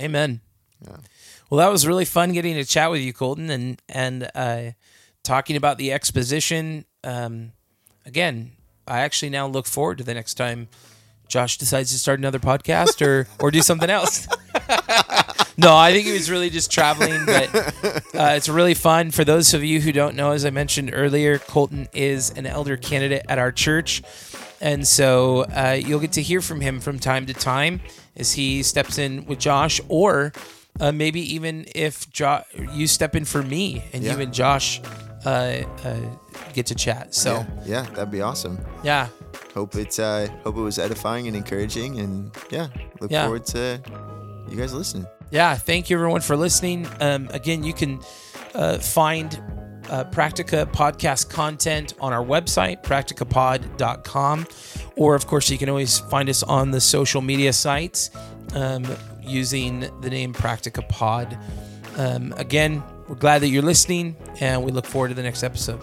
Amen. 0.00 0.40
Yeah. 0.84 0.96
Well, 1.50 1.58
that 1.58 1.70
was 1.70 1.86
really 1.86 2.04
fun 2.04 2.32
getting 2.32 2.54
to 2.54 2.64
chat 2.64 2.90
with 2.90 3.00
you, 3.00 3.12
Colton, 3.12 3.50
and 3.50 3.80
and 3.88 4.30
uh, 4.34 4.70
talking 5.22 5.56
about 5.56 5.78
the 5.78 5.92
exposition. 5.92 6.84
Um, 7.02 7.52
again, 8.06 8.52
I 8.86 9.00
actually 9.00 9.30
now 9.30 9.46
look 9.46 9.66
forward 9.66 9.98
to 9.98 10.04
the 10.04 10.14
next 10.14 10.34
time 10.34 10.68
Josh 11.28 11.58
decides 11.58 11.90
to 11.92 11.98
start 11.98 12.18
another 12.18 12.38
podcast 12.38 13.04
or 13.04 13.28
or 13.40 13.50
do 13.50 13.62
something 13.62 13.90
else. 13.90 14.26
no, 15.56 15.74
I 15.76 15.92
think 15.92 16.06
he 16.06 16.12
was 16.12 16.30
really 16.30 16.50
just 16.50 16.70
traveling, 16.70 17.24
but 17.26 17.54
uh, 18.14 18.34
it's 18.36 18.48
really 18.48 18.74
fun. 18.74 19.10
For 19.10 19.24
those 19.24 19.54
of 19.54 19.64
you 19.64 19.80
who 19.80 19.92
don't 19.92 20.16
know, 20.16 20.32
as 20.32 20.44
I 20.44 20.50
mentioned 20.50 20.90
earlier, 20.92 21.38
Colton 21.38 21.88
is 21.92 22.30
an 22.30 22.46
elder 22.46 22.76
candidate 22.76 23.24
at 23.28 23.38
our 23.38 23.52
church. 23.52 24.02
And 24.60 24.86
so 24.86 25.42
uh, 25.42 25.78
you'll 25.78 26.00
get 26.00 26.12
to 26.12 26.22
hear 26.22 26.40
from 26.40 26.60
him 26.60 26.80
from 26.80 26.98
time 26.98 27.26
to 27.26 27.34
time 27.34 27.80
as 28.16 28.32
he 28.32 28.62
steps 28.62 28.96
in 28.96 29.26
with 29.26 29.38
Josh, 29.38 29.80
or 29.88 30.32
uh, 30.80 30.92
maybe 30.92 31.20
even 31.34 31.66
if 31.74 32.10
jo- 32.10 32.42
you 32.72 32.86
step 32.86 33.14
in 33.14 33.24
for 33.24 33.42
me 33.42 33.84
and 33.92 34.02
you 34.04 34.10
and 34.10 34.32
Josh 34.34 34.80
uh, 35.24 35.28
uh, 35.84 35.96
get 36.52 36.66
to 36.66 36.74
chat. 36.74 37.14
So, 37.14 37.46
yeah, 37.64 37.82
yeah, 37.82 37.82
that'd 37.94 38.10
be 38.10 38.20
awesome. 38.22 38.58
yeah. 38.82 39.08
Hope 39.54 39.76
it 39.76 39.98
uh, 40.00 40.26
hope 40.42 40.56
it 40.56 40.60
was 40.62 40.78
edifying 40.80 41.28
and 41.28 41.36
encouraging, 41.36 42.00
and 42.00 42.30
yeah, 42.50 42.66
look 43.00 43.10
Yeah. 43.12 43.22
forward 43.24 43.46
to 43.46 43.80
you 44.50 44.56
guys 44.56 44.74
listening. 44.74 45.06
yeah 45.30 45.54
thank 45.56 45.88
you 45.88 45.96
everyone 45.96 46.20
for 46.20 46.36
listening 46.36 46.86
um, 47.00 47.28
again 47.32 47.64
you 47.64 47.72
can 47.72 47.98
uh, 48.54 48.76
find 48.78 49.40
uh, 49.88 50.04
practica 50.10 50.66
podcast 50.66 51.30
content 51.30 51.94
on 51.98 52.12
our 52.12 52.22
website 52.24 52.82
practicapod.com 52.84 54.46
or 54.96 55.14
of 55.14 55.26
course 55.26 55.50
you 55.50 55.58
can 55.58 55.68
always 55.68 55.98
find 55.98 56.28
us 56.28 56.42
on 56.42 56.70
the 56.70 56.80
social 56.80 57.20
media 57.22 57.52
sites 57.52 58.10
um, 58.54 58.84
using 59.26 59.80
the 60.00 60.10
name 60.10 60.32
practica 60.32 60.86
pod 60.88 61.38
um, 61.96 62.32
again 62.36 62.82
we're 63.08 63.14
glad 63.14 63.40
that 63.42 63.48
you're 63.48 63.62
listening 63.62 64.16
and 64.40 64.62
we 64.64 64.72
look 64.72 64.86
forward 64.86 65.08
to 65.08 65.14
the 65.14 65.22
next 65.22 65.42
episode 65.42 65.80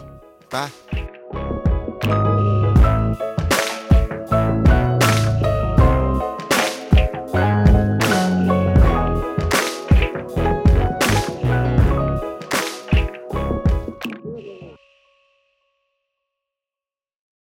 Bye. 0.50 0.70